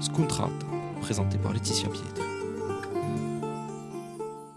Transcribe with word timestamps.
Scontrata, 0.00 0.50
présenté 1.02 1.36
par 1.36 1.52
Laetitia 1.52 1.88
Pietri. 1.88 2.22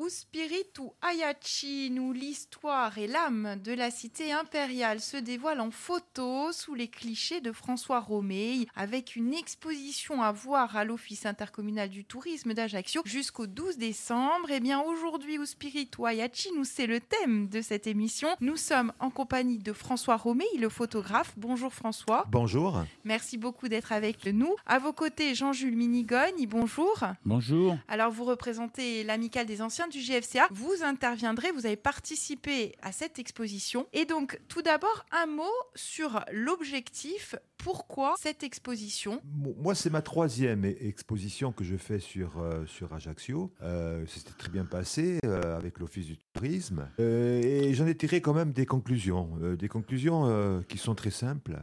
Spiritu 0.10 0.84
Ayachin, 1.05 1.97
où 1.97 2.13
l'histoire 2.13 2.97
et 2.97 3.08
l'âme 3.08 3.58
de 3.62 3.74
la 3.74 3.92
cité 3.92 4.31
impériale 4.31 5.02
se 5.02 5.18
dévoilent 5.18 5.60
en 5.60 5.70
photo 5.70 6.54
sous 6.54 6.76
les 6.76 6.88
clichés 6.88 7.42
de 7.42 7.52
François 7.52 7.99
Romey, 7.99 8.67
avec 8.74 9.17
une 9.17 9.34
exposition 9.34 10.21
à 10.21 10.31
voir 10.31 10.78
à 10.78 10.85
l'Office 10.85 11.26
intercommunal 11.26 11.89
du 11.89 12.06
tourisme 12.06 12.53
d'Ajaccio 12.53 13.02
jusqu'au 13.03 13.47
12 13.47 13.78
décembre. 13.78 14.49
Et 14.49 14.56
eh 14.56 14.60
bien 14.62 14.79
aujourd'hui, 14.79 15.38
où 15.38 15.46
Spiritu 15.46 16.05
Ayachin, 16.05 16.52
nous 16.55 16.63
c'est 16.63 16.88
le 16.88 17.02
thème 17.02 17.49
de 17.49 17.62
cette 17.62 17.85
émission, 17.85 18.30
nous 18.40 18.55
sommes 18.55 18.94
en 18.99 19.09
compagnie 19.09 19.58
de 19.58 19.73
François 19.73 20.16
Romey, 20.16 20.45
le 20.58 20.70
photographe. 20.70 21.34
Bonjour 21.35 21.73
François. 21.73 22.26
Bonjour. 22.30 22.81
Merci 23.04 23.38
beaucoup 23.38 23.67
d'être 23.67 23.91
avec 23.91 24.26
nous. 24.26 24.55
À 24.65 24.79
vos 24.79 24.93
côtés, 24.93 25.35
Jean-Jules 25.35 25.76
Minigogne. 25.76 26.48
Bonjour. 26.48 27.04
Bonjour. 27.26 27.77
Alors 27.90 28.12
vous 28.12 28.23
représentez 28.23 29.04
l'amicale 29.04 29.45
des 29.45 29.62
anciens 29.62 29.90
du 29.90 29.99
GFCA. 29.99 30.48
Vous 30.51 30.81
interviendrez, 30.93 31.52
vous 31.52 31.65
avez 31.65 31.75
participé 31.75 32.75
à 32.81 32.91
cette 32.91 33.17
exposition. 33.17 33.88
Et 33.93 34.05
donc, 34.05 34.39
tout 34.47 34.61
d'abord, 34.61 35.05
un 35.11 35.25
mot 35.25 35.57
sur 35.75 36.23
l'objectif. 36.31 37.35
Pourquoi 37.57 38.15
cette 38.20 38.43
exposition? 38.43 39.21
Moi, 39.25 39.73
c'est 39.73 39.89
ma 39.89 40.01
troisième 40.01 40.65
e-, 40.65 40.75
exposition 40.85 41.51
que 41.51 41.63
je 41.63 41.77
fais 41.77 41.99
sur, 41.99 42.39
euh, 42.39 42.65
sur 42.67 42.93
Ajaccio. 42.93 43.51
Euh, 43.61 44.05
C'était 44.07 44.37
très 44.37 44.49
bien 44.49 44.65
passé 44.65 45.20
euh, 45.25 45.57
avec 45.57 45.79
l'Office 45.79 46.05
du 46.05 46.17
tourisme. 46.34 46.87
Euh, 46.99 47.41
et 47.41 47.73
j'en 47.73 47.87
ai 47.87 47.95
tiré 47.95 48.21
quand 48.21 48.34
même 48.34 48.51
des 48.51 48.65
conclusions. 48.65 49.29
des 49.57 49.67
conclusions 49.67 50.63
qui 50.67 50.77
sont 50.77 50.95
très 50.95 51.12
simples. 51.12 51.57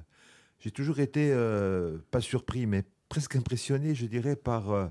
J'ai 0.58 0.70
toujours 0.70 0.98
été, 1.00 1.32
pas 2.10 2.20
surpris, 2.20 2.66
mais 2.66 2.84
presque 3.08 3.36
impressionné, 3.36 3.94
je 3.94 4.06
dirais, 4.06 4.36
par 4.36 4.90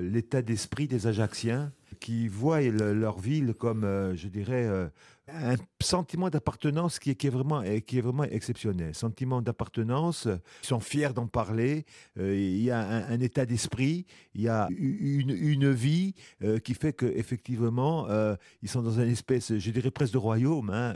l'état 0.00 0.42
d'esprit 0.42 0.88
des 0.88 1.06
Ajacciens 1.06 1.72
qui 2.00 2.28
voient 2.28 2.60
leur 2.60 3.18
ville 3.18 3.54
comme, 3.54 3.84
euh, 3.84 4.14
je 4.16 4.28
dirais, 4.28 4.66
euh, 4.66 4.88
un 5.28 5.56
sentiment 5.80 6.28
d'appartenance 6.28 6.98
qui 6.98 7.10
est, 7.10 7.28
vraiment, 7.28 7.62
qui 7.86 7.98
est 7.98 8.00
vraiment 8.00 8.24
exceptionnel. 8.24 8.94
Sentiment 8.94 9.40
d'appartenance, 9.40 10.28
ils 10.62 10.66
sont 10.66 10.80
fiers 10.80 11.12
d'en 11.14 11.26
parler, 11.26 11.86
euh, 12.18 12.36
il 12.36 12.62
y 12.62 12.70
a 12.70 12.78
un, 12.78 13.20
état 13.20 13.46
d'esprit, 13.46 14.06
il 14.34 14.42
y 14.42 14.48
a 14.48 14.68
une, 14.76 15.30
une 15.30 15.72
vie 15.72 16.14
euh, 16.42 16.58
qui 16.58 16.74
fait 16.74 16.92
qu'effectivement, 16.92 18.06
euh, 18.08 18.36
ils 18.62 18.68
sont 18.68 18.82
dans 18.82 19.00
une 19.00 19.10
espèce, 19.10 19.56
je 19.56 19.70
dirais 19.70 19.90
presque 19.90 20.12
de 20.12 20.18
royaume. 20.18 20.70
Hein, 20.70 20.94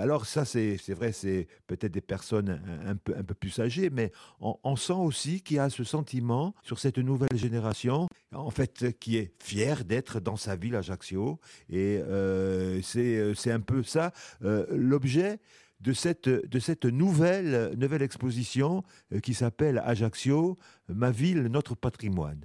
alors 0.00 0.26
ça, 0.26 0.44
c'est 0.44 0.76
vrai, 0.90 1.12
c'est 1.12 1.46
peut-être 1.66 1.92
des 1.92 2.00
personnes 2.00 2.60
un, 2.84 2.96
peu, 2.96 3.14
un 3.16 3.22
peu 3.22 3.34
plus 3.34 3.58
âgées, 3.60 3.90
mais 3.90 4.12
on, 4.40 4.76
sent 4.76 4.92
aussi 4.92 5.42
qu'il 5.42 5.56
y 5.56 5.60
a 5.60 5.70
ce 5.70 5.84
sentiment 5.84 6.54
sur 6.62 6.78
cette 6.78 6.98
nouvelle 6.98 7.28
génération, 7.36 8.08
en 8.32 8.50
fait, 8.50 8.98
qui 8.98 9.16
est 9.16 9.32
fière 9.42 9.84
d'être 9.84 10.20
dans 10.20 10.36
sa 10.36 10.56
ville 10.56 10.76
Ajaccio. 10.76 11.40
Et 11.70 12.00
c'est 12.82 13.27
euh, 13.27 13.27
c'est 13.34 13.52
un 13.52 13.60
peu 13.60 13.82
ça 13.82 14.12
euh, 14.44 14.66
l'objet 14.70 15.38
de 15.80 15.92
cette, 15.92 16.84
nouvelle, 16.84 18.02
exposition 18.02 18.82
euh, 19.12 19.20
qui 19.20 19.34
s'appelle 19.34 19.80
Ajaccio, 19.84 20.58
ma 20.88 21.10
ville, 21.10 21.44
notre 21.44 21.76
patrimoine. 21.76 22.40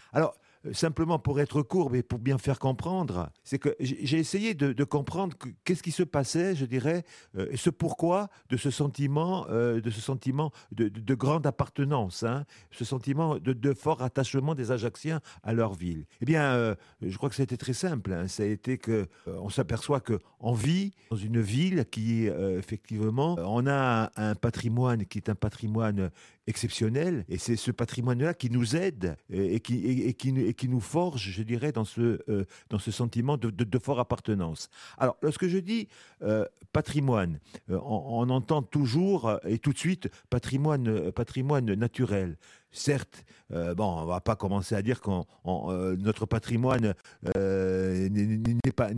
Simplement 0.71 1.19
pour 1.19 1.39
être 1.39 1.61
court, 1.61 1.91
mais 1.91 2.03
pour 2.03 2.19
bien 2.19 2.37
faire 2.37 2.59
comprendre, 2.59 3.29
c'est 3.43 3.59
que 3.59 3.75
j'ai 3.79 4.17
essayé 4.17 4.53
de, 4.53 4.83
comprendre 4.83 5.35
qu'est-ce 5.63 5.83
qui 5.83 5.91
se 5.91 6.03
passait, 6.03 6.55
je 6.55 6.65
dirais, 6.65 7.03
euh, 7.37 7.47
ce 7.55 7.69
pourquoi 7.69 8.29
de 8.49 8.57
ce 8.57 8.69
sentiment, 8.69 9.45
euh, 9.49 9.81
de 9.81 9.89
ce 9.89 10.01
sentiment 10.01 10.51
de, 10.71 11.15
grande 11.15 11.47
appartenance, 11.47 12.23
hein, 12.23 12.45
ce 12.71 12.85
sentiment 12.85 13.37
de, 13.39 13.73
fort 13.73 14.01
attachement 14.01 14.55
des 14.55 14.71
Ajacciens 14.71 15.21
à 15.43 15.53
leur 15.53 15.73
ville. 15.73 16.05
Eh 16.21 16.25
bien, 16.25 16.43
euh, 16.53 16.75
je 17.01 17.15
crois 17.17 17.29
que 17.29 17.35
c'était 17.35 17.57
très 17.57 17.73
simple. 17.73 18.13
Hein. 18.13 18.27
ça 18.27 18.43
a 18.43 18.45
été 18.45 18.77
que 18.77 19.07
on 19.25 19.49
s'aperçoit 19.49 19.99
que 19.99 20.19
on 20.39 20.53
vit 20.53 20.93
dans 21.09 21.17
une 21.17 21.41
ville 21.41 21.85
qui, 21.89 22.25
effectivement, 22.27 23.35
on 23.39 23.65
a 23.67 24.11
un 24.15 24.35
patrimoine 24.35 25.05
qui 25.05 25.17
est 25.17 25.29
un 25.29 25.35
patrimoine 25.35 26.11
exceptionnel, 26.47 27.25
et 27.29 27.37
c'est 27.37 27.55
ce 27.55 27.71
patrimoine-là 27.71 28.33
qui 28.33 28.49
nous 28.49 28.75
aide 28.75 29.15
et, 29.29 29.59
qui, 29.59 29.85
et, 29.85 30.13
qui, 30.13 30.29
et, 30.39 30.53
qui, 30.53 30.67
nous 30.67 30.79
forge, 30.79 31.31
je 31.31 31.43
dirais, 31.43 31.71
dans 31.71 31.85
ce, 31.85 32.19
euh, 32.29 32.45
dans 32.69 32.79
ce 32.79 32.91
sentiment 32.91 33.37
de, 33.37 33.49
de, 33.49 33.99
appartenance. 33.99 34.69
Alors, 34.97 35.17
lorsque 35.21 35.47
je 35.47 35.57
dis 35.57 35.87
euh, 36.21 36.45
patrimoine, 36.71 37.39
euh, 37.69 37.79
on, 37.83 38.27
on, 38.27 38.29
entend 38.29 38.61
toujours 38.61 39.39
et 39.45 39.59
tout 39.59 39.73
de 39.73 39.77
suite 39.77 40.09
patrimoine, 40.29 41.11
patrimoine 41.11 41.73
naturel. 41.73 42.37
Certes, 42.75 43.23
euh, 43.51 43.75
bon, 43.75 43.85
on 43.85 44.05
va 44.05 44.19
pas 44.19 44.35
commencer 44.35 44.73
à 44.73 44.81
dire 44.81 44.99
que 44.99 45.11
euh, 45.45 45.95
notre 45.97 46.25
patrimoine 46.25 46.95
euh, 47.37 48.09
n'est 48.09 48.71
pas, 48.75 48.89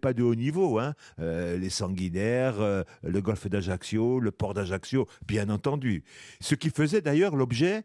pas 0.00 0.12
de 0.14 0.22
haut 0.22 0.34
niveau. 0.34 0.78
Hein. 0.78 0.94
les 1.18 1.68
sanguinaires, 1.68 2.56
le 3.02 3.20
golfe 3.20 3.48
d'Ajaccio, 3.48 4.18
le 4.18 4.30
port 4.30 4.54
d'Ajaccio, 4.54 5.06
bien 5.28 5.50
entendu. 5.50 6.04
Ce 6.40 6.54
qui 6.54 6.70
faisait 6.70 7.02
d'ailleurs 7.02 7.36
l'objet, 7.36 7.82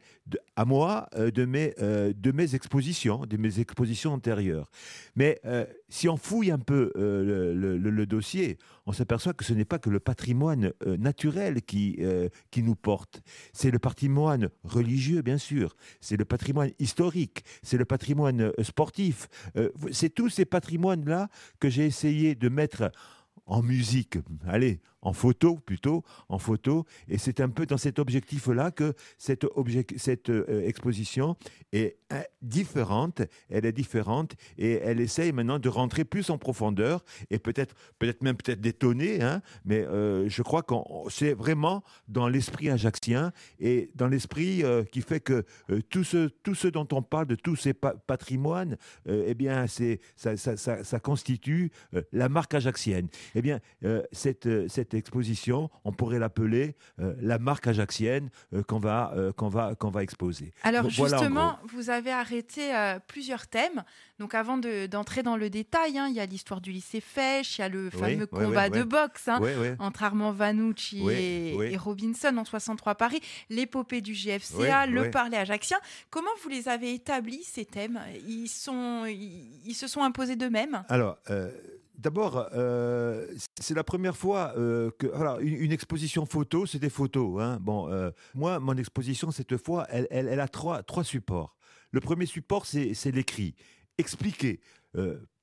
à 0.55 0.63
moi, 0.63 1.09
de 1.17 1.45
mes, 1.45 1.73
de 1.79 2.31
mes 2.31 2.55
expositions, 2.55 3.25
de 3.25 3.35
mes 3.35 3.59
expositions 3.59 4.13
antérieures. 4.13 4.71
Mais 5.15 5.41
si 5.91 6.09
on 6.09 6.17
fouille 6.17 6.51
un 6.51 6.57
peu 6.57 6.91
le, 6.95 7.77
le, 7.77 8.05
dossier, 8.05 8.57
on 8.85 8.93
s'aperçoit 8.93 9.33
que 9.33 9.43
ce 9.43 9.53
n'est 9.53 9.65
pas 9.65 9.77
que 9.77 9.89
le 9.89 9.99
patrimoine 9.99 10.71
naturel 10.85 11.61
qui, 11.61 11.99
qui 12.49 12.63
nous 12.63 12.75
porte, 12.75 13.21
c'est 13.53 13.69
le 13.69 13.79
patrimoine 13.79 14.49
religieux 14.63 15.21
bien 15.21 15.37
sûr, 15.37 15.75
c'est 15.99 16.17
le 16.17 16.25
patrimoine 16.25 16.71
historique, 16.79 17.43
c'est 17.61 17.77
le 17.77 17.85
patrimoine 17.85 18.41
euh, 18.41 18.63
sportif. 18.63 19.27
Euh, 19.55 19.69
c'est 19.91 20.09
tous 20.09 20.29
ces 20.29 20.45
patrimoines-là 20.45 21.29
que 21.59 21.69
j'ai 21.69 21.85
essayé 21.85 22.35
de 22.35 22.49
mettre 22.49 22.91
en 23.45 23.61
musique, 23.61 24.17
allez, 24.47 24.79
en 25.01 25.13
photo 25.13 25.55
plutôt, 25.57 26.03
en 26.29 26.37
photo. 26.37 26.85
Et 27.07 27.17
c'est 27.17 27.39
un 27.39 27.49
peu 27.49 27.65
dans 27.65 27.77
cet 27.77 27.99
objectif-là 27.99 28.71
que 28.71 28.93
cette, 29.17 29.45
cette 29.97 30.29
euh, 30.29 30.67
exposition 30.67 31.35
est 31.71 31.97
euh, 32.13 32.21
différente. 32.41 33.21
Elle 33.49 33.65
est 33.65 33.71
différente 33.71 34.35
et 34.57 34.73
elle 34.73 34.99
essaye 34.99 35.31
maintenant 35.31 35.59
de 35.59 35.69
rentrer 35.69 36.05
plus 36.05 36.29
en 36.29 36.37
profondeur 36.37 37.03
et 37.29 37.39
peut-être, 37.39 37.75
peut-être 37.99 38.21
même 38.21 38.35
peut-être 38.35 38.61
d'étonner. 38.61 39.21
Hein, 39.21 39.41
mais 39.65 39.79
euh, 39.79 40.29
je 40.29 40.41
crois 40.41 40.63
que 40.63 40.75
c'est 41.09 41.33
vraiment 41.33 41.83
dans 42.07 42.27
l'esprit 42.27 42.69
ajaxien 42.69 43.31
et 43.59 43.91
dans 43.95 44.07
l'esprit 44.07 44.63
qui 44.91 45.01
fait 45.01 45.19
que 45.19 45.45
tout 45.89 46.03
ce, 46.03 46.27
tout 46.27 46.55
ce 46.55 46.67
dont 46.67 46.87
on 46.91 47.01
parle 47.01 47.27
de 47.27 47.35
tous 47.35 47.55
ces 47.55 47.73
patrimoines, 47.73 48.77
eh 49.07 49.33
bien, 49.33 49.65
ça, 49.67 50.37
ça, 50.37 50.99
constitue 50.99 51.71
la 52.11 52.29
marque 52.29 52.53
ajaxienne. 52.53 53.07
Eh 53.35 53.41
bien, 53.41 53.59
cette, 54.11 54.47
cette 54.69 54.90
exposition, 54.97 55.69
on 55.83 55.91
pourrait 55.91 56.19
l'appeler 56.19 56.75
euh, 56.99 57.13
la 57.19 57.39
marque 57.39 57.67
ajaxienne 57.67 58.29
euh, 58.53 58.63
qu'on 58.63 58.79
va, 58.79 59.13
euh, 59.15 59.31
qu'on 59.31 59.49
va, 59.49 59.75
qu'on 59.75 59.89
va 59.89 60.03
exposer. 60.03 60.53
Alors 60.63 60.89
justement, 60.89 61.57
vous 61.65 61.89
avez 61.89 62.11
arrêté 62.11 62.71
plusieurs 63.07 63.47
thèmes. 63.47 63.83
Donc 64.19 64.35
avant 64.35 64.57
d'entrer 64.57 65.23
dans 65.23 65.37
le 65.37 65.49
détail, 65.49 65.97
hein, 65.97 66.07
il 66.07 66.15
y 66.15 66.19
a 66.19 66.25
l'histoire 66.25 66.61
du 66.61 66.71
lycée 66.71 67.01
Fèche, 67.01 67.57
il 67.57 67.61
y 67.61 67.63
a 67.63 67.69
le 67.69 67.89
fameux 67.89 68.27
combat 68.27 68.69
de 68.69 68.83
boxe 68.83 69.27
hein, 69.27 69.39
entre 69.79 70.03
Armand 70.03 70.31
Vanucci 70.31 71.07
et, 71.09 71.77
Robinson 71.77 72.35
en 72.37 72.45
63 72.45 72.95
Paris, 72.95 73.19
l'épopée 73.49 74.01
du 74.01 74.13
GFCA, 74.13 74.85
le 74.85 75.09
parler 75.09 75.37
ajaxien. 75.37 75.77
Comment 76.09 76.29
vous 76.43 76.49
les 76.49 76.69
avez 76.69 76.93
établis 76.93 77.43
ces 77.43 77.65
thèmes? 77.65 77.99
Ils, 78.27 78.47
sont, 78.47 79.05
ils, 79.05 79.73
se 79.73 79.87
sont 79.87 80.03
imposés 80.03 80.35
d'eux-mêmes? 80.35 80.83
Alors, 80.89 81.17
D'abord, 82.01 82.49
euh, 82.53 83.27
c'est 83.59 83.75
la 83.75 83.83
première 83.83 84.17
fois 84.17 84.53
euh, 84.57 84.89
que 84.97 85.05
alors, 85.13 85.39
une, 85.39 85.71
exposition 85.71 86.25
photo, 86.25 86.65
c'est 86.65 86.79
des 86.79 86.89
photos. 86.89 87.39
Hein. 87.39 87.59
Euh, 87.67 88.11
moi, 88.33 88.59
mon 88.59 88.75
exposition 88.75 89.29
cette 89.29 89.55
fois, 89.57 89.85
elle, 89.89 90.39
a 90.39 90.47
trois, 90.47 90.81
trois 90.81 91.03
supports. 91.03 91.55
Le 91.91 91.99
premier 91.99 92.25
support, 92.25 92.65
c'est 92.65 93.11
l'écrit. 93.11 93.53
Expliquer 93.99 94.61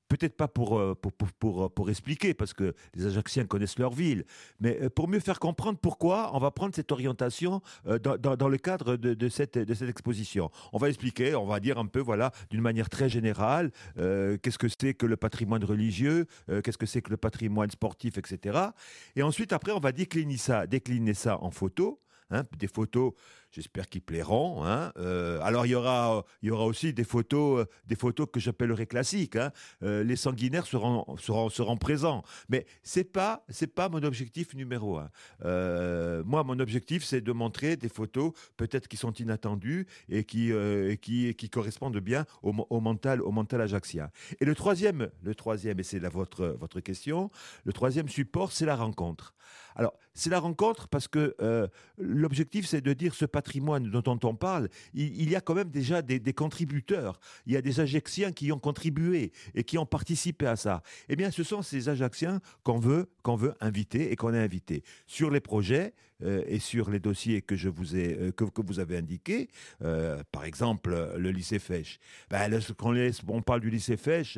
peut-être 0.09 0.35
pas 0.35 0.45
euh, 0.45 0.95
pour, 0.95 1.13
pour, 1.13 1.31
pour, 1.31 1.65
euh, 1.65 1.69
pour, 1.69 1.89
expliquer, 1.89 2.33
parce 2.33 2.53
que 2.53 2.73
les 2.95 3.05
Ajacciens 3.05 3.45
connaissent 3.45 3.79
leur 3.79 3.93
ville, 3.93 4.25
mais 4.59 4.77
euh, 4.81 4.89
pour 4.89 5.07
mieux 5.07 5.19
faire 5.19 5.39
comprendre 5.39 5.79
pourquoi 5.79 6.31
on 6.35 6.39
va 6.39 6.51
prendre 6.51 6.75
cette 6.75 6.91
orientation 6.91 7.61
dans, 7.85 8.17
dans, 8.17 8.49
le 8.49 8.57
cadre 8.57 8.97
de, 8.97 9.13
de, 9.13 9.29
cette, 9.29 9.57
de 9.57 9.73
cette 9.73 9.89
exposition. 9.89 10.49
On 10.73 10.77
va 10.77 10.89
expliquer, 10.89 11.35
on 11.35 11.45
va 11.45 11.59
dire 11.59 11.77
un 11.77 11.85
peu, 11.85 11.99
voilà, 11.99 12.31
d'une 12.49 12.61
manière 12.61 12.89
très 12.89 13.07
générale, 13.07 13.71
qu'est-ce 13.95 14.57
que 14.57 14.67
c'est 14.67 14.93
que 14.95 15.05
le 15.05 15.15
patrimoine 15.15 15.63
religieux, 15.63 16.25
qu'est-ce 16.63 16.77
que 16.77 16.87
c'est 16.87 17.01
que 17.01 17.11
le 17.11 17.17
patrimoine 17.17 17.69
sportif, 17.69 18.17
etc. 18.17 18.59
Et 19.15 19.21
ensuite, 19.21 19.53
après, 19.53 19.71
on 19.71 19.79
va 19.79 19.91
décliner 19.91 20.37
ça, 20.37 20.65
décliner 20.65 21.13
ça 21.13 21.41
en 21.41 21.51
photo 21.51 22.01
hein, 22.31 22.43
des 22.57 22.67
photos 22.67 23.13
J'espère 23.51 23.89
qu'ils 23.89 24.03
plairont. 24.03 24.63
Hein. 24.63 24.91
Euh, 24.97 25.39
alors 25.41 25.65
il 25.65 25.69
y 25.69 25.75
aura, 25.75 26.23
il 26.43 26.49
y 26.49 26.51
aura 26.51 26.65
aussi 26.65 26.93
des 26.93 27.03
photos, 27.03 27.61
euh, 27.61 27.65
des 27.87 27.95
photos 27.95 28.27
que 28.31 28.39
j'appellerai 28.39 28.85
classiques. 28.85 29.35
Hein. 29.35 29.51
Euh, 29.81 30.03
les 30.03 30.15
sanguinaires 30.15 30.67
seront, 30.67 31.17
seront, 31.17 31.49
seront 31.49 31.77
présents, 31.77 32.23
mais 32.49 32.67
c'est 32.83 33.03
pas, 33.03 33.43
c'est 33.49 33.73
pas 33.73 33.89
mon 33.89 34.03
objectif 34.03 34.53
numéro 34.53 34.97
un. 34.97 35.09
moi, 36.23 36.43
mon 36.43 36.59
objectif, 36.59 37.03
c'est 37.03 37.21
de 37.21 37.31
montrer 37.31 37.75
des 37.75 37.89
photos 37.89 38.33
peut-être 38.55 38.87
qui 38.87 38.97
sont 38.97 39.13
inattendues 39.13 39.87
et 40.09 40.23
qui, 40.23 40.51
qui, 41.01 41.33
qui 41.33 41.49
correspondent 41.49 41.97
bien 41.97 42.25
au, 42.43 42.79
mental, 42.79 43.21
au 43.21 43.31
mental 43.31 43.61
ajaxien. 43.61 44.11
Et 44.39 44.45
le 44.45 44.53
troisième, 44.53 45.09
le 45.23 45.33
troisième, 45.33 45.79
et 45.79 45.83
c'est 45.83 45.99
la 45.99 46.09
votre 46.09 46.47
votre 46.59 46.79
question, 46.81 47.31
le 47.65 47.73
troisième 47.73 48.09
support, 48.09 48.51
c'est 48.51 48.65
la 48.65 48.75
rencontre. 48.75 49.33
Alors, 49.75 49.93
c'est 50.13 50.29
la 50.29 50.39
rencontre 50.39 50.87
parce 50.87 51.07
que 51.07 51.35
l'objectif, 51.97 52.67
c'est 52.67 52.81
de 52.81 52.93
dire 52.93 53.15
ce 53.15 53.25
patrimoine 53.39 53.89
dont 53.89 54.19
on 54.25 54.35
parle, 54.35 54.67
il, 54.93 55.29
y 55.29 55.35
a 55.37 55.39
quand 55.39 55.53
même 55.53 55.69
déjà 55.69 56.01
des, 56.01 56.33
contributeurs. 56.33 57.21
Il 57.45 57.53
y 57.53 57.57
a 57.57 57.61
des 57.61 57.79
Ajaxiens 57.79 58.33
qui 58.33 58.51
ont 58.51 58.59
contribué 58.59 59.31
et 59.55 59.63
qui 59.63 59.77
ont 59.77 59.85
participé 59.85 60.45
à 60.45 60.57
ça. 60.57 60.83
Eh 61.07 61.15
bien, 61.15 61.31
ce 61.31 61.43
sont 61.45 61.61
ces 61.61 61.87
Ajaxiens 61.87 62.41
qu'on 62.63 62.79
veut, 62.79 63.07
qu'on 63.23 63.37
veut 63.37 63.53
inviter 63.61 64.11
et 64.11 64.17
qu'on 64.17 64.33
a 64.33 64.39
invités 64.39 64.83
sur 65.07 65.31
les 65.31 65.39
projets 65.39 65.93
euh, 66.23 66.43
et 66.47 66.59
sur 66.59 66.89
les 66.89 66.99
dossiers 66.99 67.41
que 67.41 67.55
je 67.55 67.69
vous 67.69 67.95
ai, 67.95 68.17
euh, 68.19 68.31
que, 68.31 68.61
vous 68.61 68.79
avez 68.79 68.97
indiqués. 68.97 69.49
par 70.31 70.43
exemple, 70.43 71.13
le 71.17 71.31
lycée 71.31 71.59
Fèche. 71.59 71.99
Ben, 72.29 72.59
quand 72.77 72.93
on 73.27 73.41
parle 73.41 73.61
du 73.61 73.69
lycée 73.69 73.97
Fèche, 73.97 74.37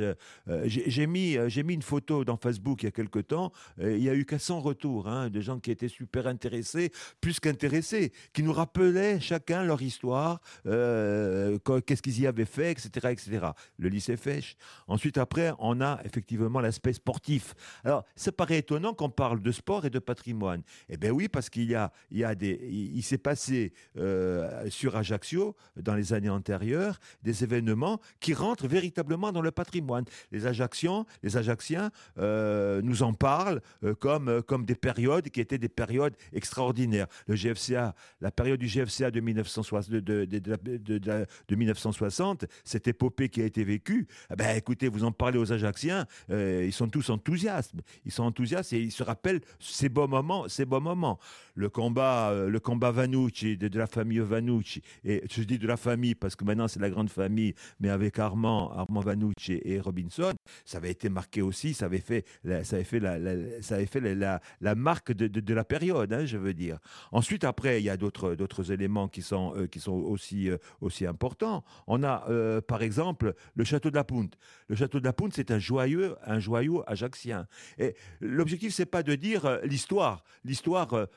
j'ai 0.66 1.08
mis, 1.08 1.38
j'ai 1.48 1.64
mis 1.64 1.74
une 1.74 1.82
photo 1.82 2.24
dans 2.24 2.38
Facebook 2.38 2.84
il 2.84 2.86
y 2.86 2.90
a 2.90 2.92
quelque 2.92 3.20
temps. 3.20 3.52
il 3.80 4.02
y 4.02 4.10
a 4.10 4.16
eu 4.16 4.26
400 4.26 4.60
retours 4.60 5.08
hein, 5.08 5.30
de 5.30 5.42
gens 5.42 5.60
qui 5.60 5.72
étaient 5.72 5.88
super 5.88 6.28
intéressés, 6.28 6.92
plus 7.20 7.40
qu'intéressés, 7.40 8.12
qui 8.34 8.44
nous 8.44 8.54
rappelaient 8.54 9.20
chacun 9.20 9.64
leur 9.64 9.82
histoire, 9.82 10.42
euh, 10.66 11.58
qu'est-ce 11.86 12.02
qu'ils 12.02 12.22
y 12.22 12.28
avaient 12.28 12.46
fait, 12.46 12.72
etc., 12.72 12.90
etc. 13.12 13.48
Le 13.78 13.90
lycée 13.90 14.18
Fèche. 14.18 14.56
Ensuite, 14.88 15.18
après, 15.18 15.54
on 15.60 15.82
a 15.82 16.00
effectivement 16.06 16.60
l'aspect 16.60 16.94
sportif. 16.94 17.54
Alors, 17.84 18.06
ça 18.16 18.32
paraît 18.32 18.60
étonnant 18.60 18.94
qu'on 18.94 19.10
parle 19.10 19.42
de 19.42 19.52
sport 19.52 19.86
et 19.86 19.90
de 19.90 20.00
patrimoine. 20.00 20.64
Eh 20.90 20.98
bien 20.98 21.12
oui, 21.12 21.28
parce 21.28 21.50
qu'il 21.50 21.71
y 21.72 21.76
a, 21.76 21.92
il 22.12 22.20
y 22.20 22.24
a 22.24 22.36
des, 22.36 22.60
il, 22.70 23.04
s'est 23.04 23.18
passé 23.18 23.74
euh, 23.98 24.70
sur 24.70 24.96
Ajaccio 24.96 25.56
dans 25.76 25.96
les 25.96 26.14
années 26.14 26.30
antérieures 26.30 27.00
des 27.24 27.44
événements 27.44 28.00
qui 28.20 28.34
rentrent 28.34 28.68
véritablement 28.68 29.32
dans 29.32 29.42
le 29.42 29.52
patrimoine. 29.52 30.06
Les 30.32 30.46
Ajacciens, 30.48 31.06
les 31.24 31.38
Ajacciens 31.38 31.92
euh, 32.18 32.82
nous 32.82 33.04
en 33.04 33.14
parlent 33.14 33.62
comme 34.00 34.42
comme 34.44 34.66
des 34.66 34.76
périodes 34.76 35.30
qui 35.30 35.42
étaient 35.42 35.58
des 35.58 35.70
période 35.82 36.16
extraordinaire. 36.34 37.08
Le 37.28 37.36
GFCA, 37.36 37.96
la 38.20 38.32
période 38.32 38.60
du 38.60 38.68
GFCA 38.68 39.12
de 39.12 39.20
1960, 39.20 39.92
de, 39.92 40.26
de, 40.26 41.56
1960 41.56 42.46
cette 42.64 42.88
épopée 42.88 43.30
qui 43.30 43.42
a 43.42 43.46
été 43.46 43.64
vécue, 43.64 44.08
eh 44.32 44.36
ben, 44.36 44.56
écoutez, 44.56 44.88
vous 44.88 45.04
en 45.04 45.12
parlez 45.12 45.40
aux 45.40 45.52
Ajaxiens, 45.52 46.06
euh, 46.30 46.64
ils 46.66 46.74
sont 46.74 46.90
tous 46.90 47.10
enthousiastes. 47.10 47.74
Ils 48.06 48.12
sont 48.12 48.24
enthousiastes 48.24 48.74
et 48.74 48.82
ils 48.82 48.92
se 48.92 49.04
rappellent 49.04 49.42
ces 49.60 49.90
beaux 49.90 50.08
moments, 50.08 50.48
ces 50.48 50.66
beaux 50.66 50.80
moments. 50.80 51.20
Le 51.62 51.70
combat, 51.70 52.32
euh, 52.32 52.50
le 52.50 52.60
combat 52.60 52.90
Vanucci, 52.90 53.56
de, 53.56 53.78
la 53.78 53.86
famille 53.86 54.18
Vanucci, 54.18 54.82
et 55.06 55.22
je 55.30 55.44
dis 55.44 55.60
de 55.60 55.68
la 55.68 55.78
famille 55.78 56.16
parce 56.16 56.36
que 56.36 56.44
maintenant 56.44 56.68
c'est 56.68 56.80
la 56.80 56.90
grande 56.90 57.12
famille, 57.12 57.54
mais 57.80 57.90
avec 57.90 58.18
Armand, 58.18 58.72
Armand 58.72 59.02
Vanucci 59.02 59.62
et 59.64 59.80
Robinson, 59.80 60.34
ça 60.66 60.80
avait 60.80 60.90
été 60.90 61.08
marqué 61.10 61.44
aussi, 61.44 61.76
ça 61.76 61.86
avait 61.86 62.00
fait, 62.00 62.26
ça 62.64 62.78
avait 62.78 62.84
fait 62.84 63.00
la, 63.00 63.62
ça 63.62 63.76
avait 63.76 63.86
fait 63.86 64.00
la, 64.00 64.42
la 64.60 64.74
marque 64.74 65.12
de, 65.12 65.54
la 65.54 65.64
période, 65.64 66.12
hein, 66.12 66.26
je 66.26 66.38
veux 66.38 66.56
dire. 66.56 66.80
Ensuite, 67.12 67.44
après, 67.44 67.80
il 67.80 67.86
y 67.86 67.92
a 67.92 67.98
d'autres, 67.98 68.72
éléments 68.72 69.08
qui 69.08 69.22
sont, 69.22 69.54
euh, 69.56 69.68
qui 69.68 69.80
sont 69.80 69.94
aussi, 69.94 70.50
euh, 70.50 70.58
aussi 70.80 71.06
importants. 71.06 71.64
On 71.86 72.04
a, 72.04 72.26
par 72.62 72.82
exemple, 72.82 73.36
le 73.54 73.64
château 73.64 73.92
de 73.92 73.96
la 73.96 74.04
Punte. 74.04 74.36
Le 74.68 74.76
château 74.76 75.00
de 75.00 75.06
la 75.06 75.14
Punte, 75.14 75.34
c'est 75.36 75.52
un 75.52 75.60
joyeux, 75.60 76.16
un 76.26 76.40
joyau 76.40 76.84
ajaxien. 76.88 77.46
Et 77.78 77.94
l'objectif, 78.20 78.74
c'est 78.74 78.88
pas 78.88 79.04
de 79.04 79.14
dire 79.14 79.60
l'histoire. 79.64 80.24
L'histoire, 80.44 81.08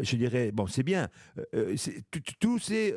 je 0.00 0.16
dirais, 0.16 0.52
bon, 0.52 0.66
c'est 0.66 0.82
bien. 0.82 1.08
Tous 2.40 2.58
ces, 2.58 2.94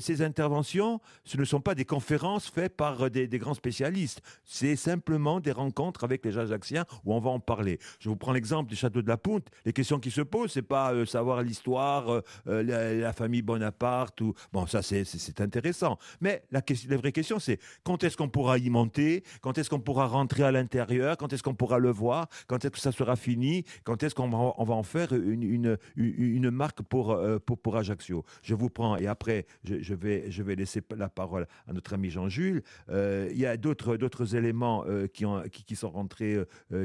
ces 0.00 0.22
interventions, 0.22 1.00
ce 1.24 1.36
ne 1.36 1.44
sont 1.44 1.60
pas 1.60 1.74
des 1.74 1.84
conférences 1.84 2.48
faites 2.48 2.76
par 2.76 3.10
des, 3.10 3.28
grands 3.38 3.54
spécialistes. 3.54 4.20
C'est 4.44 4.76
simplement 4.76 5.40
des 5.40 5.52
rencontres 5.52 6.04
avec 6.04 6.24
les 6.24 6.38
ajaxiens 6.38 6.84
où 7.04 7.14
on 7.14 7.20
va 7.20 7.30
en 7.30 7.40
parler. 7.40 7.78
Je 7.98 8.08
vous 8.08 8.16
prends 8.16 8.32
l'exemple 8.32 8.68
du 8.68 8.76
château 8.76 9.02
de 9.02 9.08
la 9.08 9.16
Punte. 9.16 9.48
Les 9.64 9.72
questions 9.72 9.98
qui 9.98 10.10
se 10.10 10.20
posent, 10.20 10.52
c'est 10.52 10.62
pas 10.62 10.92
euh, 10.92 11.04
savoir 11.06 11.42
l'histoire, 11.42 12.10
euh, 12.10 12.20
euh, 12.48 13.00
la, 13.00 13.12
famille 13.12 13.42
Bonaparte 13.42 14.20
ou 14.20 14.34
bon, 14.52 14.66
ça 14.66 14.82
c'est 14.82 15.40
intéressant. 15.40 15.98
Mais 16.20 16.42
la, 16.50 16.62
vraie 16.96 17.12
question, 17.12 17.38
c'est 17.38 17.58
quand 17.84 18.04
est-ce 18.04 18.16
qu'on 18.16 18.28
pourra 18.28 18.58
y 18.58 18.70
monter, 18.70 19.24
quand 19.40 19.58
est-ce 19.58 19.70
qu'on 19.70 19.80
pourra 19.80 20.06
rentrer 20.06 20.42
à 20.42 20.52
l'intérieur, 20.52 21.16
quand 21.16 21.32
est-ce 21.32 21.42
qu'on 21.42 21.54
pourra 21.54 21.78
le 21.78 21.90
voir, 21.90 22.28
quand 22.46 22.64
est-ce 22.64 22.70
que 22.70 22.78
ça 22.78 22.92
sera 22.92 23.16
fini, 23.16 23.64
quand 23.84 24.02
est-ce 24.02 24.14
qu'on 24.14 24.28
va, 24.28 24.54
on 24.56 24.64
va 24.64 24.74
en 24.74 24.82
faire 24.82 25.12
une, 25.12 25.76
une 25.96 26.50
marque 26.50 26.82
pour, 26.82 27.18
pour, 27.46 27.58
pour 27.58 27.76
Ajaccio. 27.76 28.24
Je 28.42 28.54
vous 28.54 28.70
prends 28.70 28.96
et 28.96 29.06
après 29.06 29.46
je, 29.64 29.94
vais 29.94 30.30
je 30.30 30.42
vais 30.42 30.54
laisser 30.54 30.82
la 30.96 31.08
parole 31.08 31.46
à 31.66 31.72
notre 31.72 31.94
ami 31.94 32.10
Jean-Jules. 32.10 32.62
il 32.88 33.38
y 33.38 33.46
a 33.46 33.56
d'autres 33.56 33.96
d'autres 33.96 34.36
éléments 34.36 34.84
qui, 35.12 35.24
ont, 35.26 35.42
qui, 35.50 35.76
sont 35.76 35.90
rentrés 35.90 36.38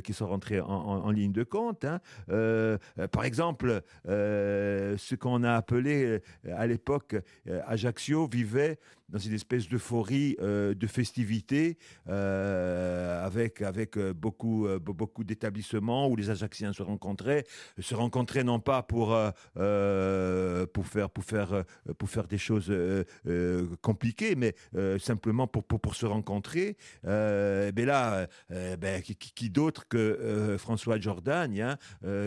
qui 0.04 0.13
sont 0.13 0.28
rentrés 0.28 0.60
en, 0.60 1.12
ligne 1.12 1.31
de 1.31 1.44
compte. 1.44 1.86
Hein. 1.86 2.00
Euh, 2.30 2.78
par 3.12 3.25
exemple, 3.25 3.81
euh, 4.07 4.98
ce 4.98 5.16
qu'on 5.16 5.44
a 5.44 5.54
appelé 5.54 6.06
euh, 6.06 6.19
à 6.56 6.68
l'époque 6.68 7.16
Ajaccio 7.66 8.28
vivait 8.28 8.80
dans 9.10 9.19
une 9.19 9.34
espèce 9.34 9.69
d'euphorie 9.69 10.36
euh, 10.42 10.74
de 10.74 10.88
festivité 10.88 11.78
euh, 12.10 13.25
avec, 13.25 13.62
avec 13.62 13.98
euh, 13.98 14.13
beaucoup, 14.13 14.68
beaucoup 14.81 15.24
d'établissements 15.24 16.07
où 16.10 16.16
les 16.16 16.30
Ajacciens 16.30 16.74
se 16.74 16.84
rencontraient, 16.84 17.44
se 17.80 17.96
rencontraient 17.96 18.44
non 18.44 18.60
pas 18.60 18.84
pour, 18.84 19.18
pour, 20.74 20.88
faire, 20.88 21.10
pour, 21.10 21.24
faire, 21.24 21.63
pour 21.98 22.10
faire 22.10 22.28
des 22.28 22.38
choses 22.38 22.74
compliquées, 23.81 24.36
mais 24.36 24.56
simplement 25.00 25.48
pour, 25.48 25.63
pour, 25.63 25.80
pour, 25.80 25.96
se 25.96 26.06
rencontrer. 26.06 26.78
mais 27.04 27.72
ben 27.72 27.86
là, 27.86 28.28
ben, 28.50 29.01
qui, 29.01 29.50
d'autre 29.50 29.88
que 29.88 30.56
François 30.58 31.00
Jordan, 31.00 31.54
hein, 31.60 31.78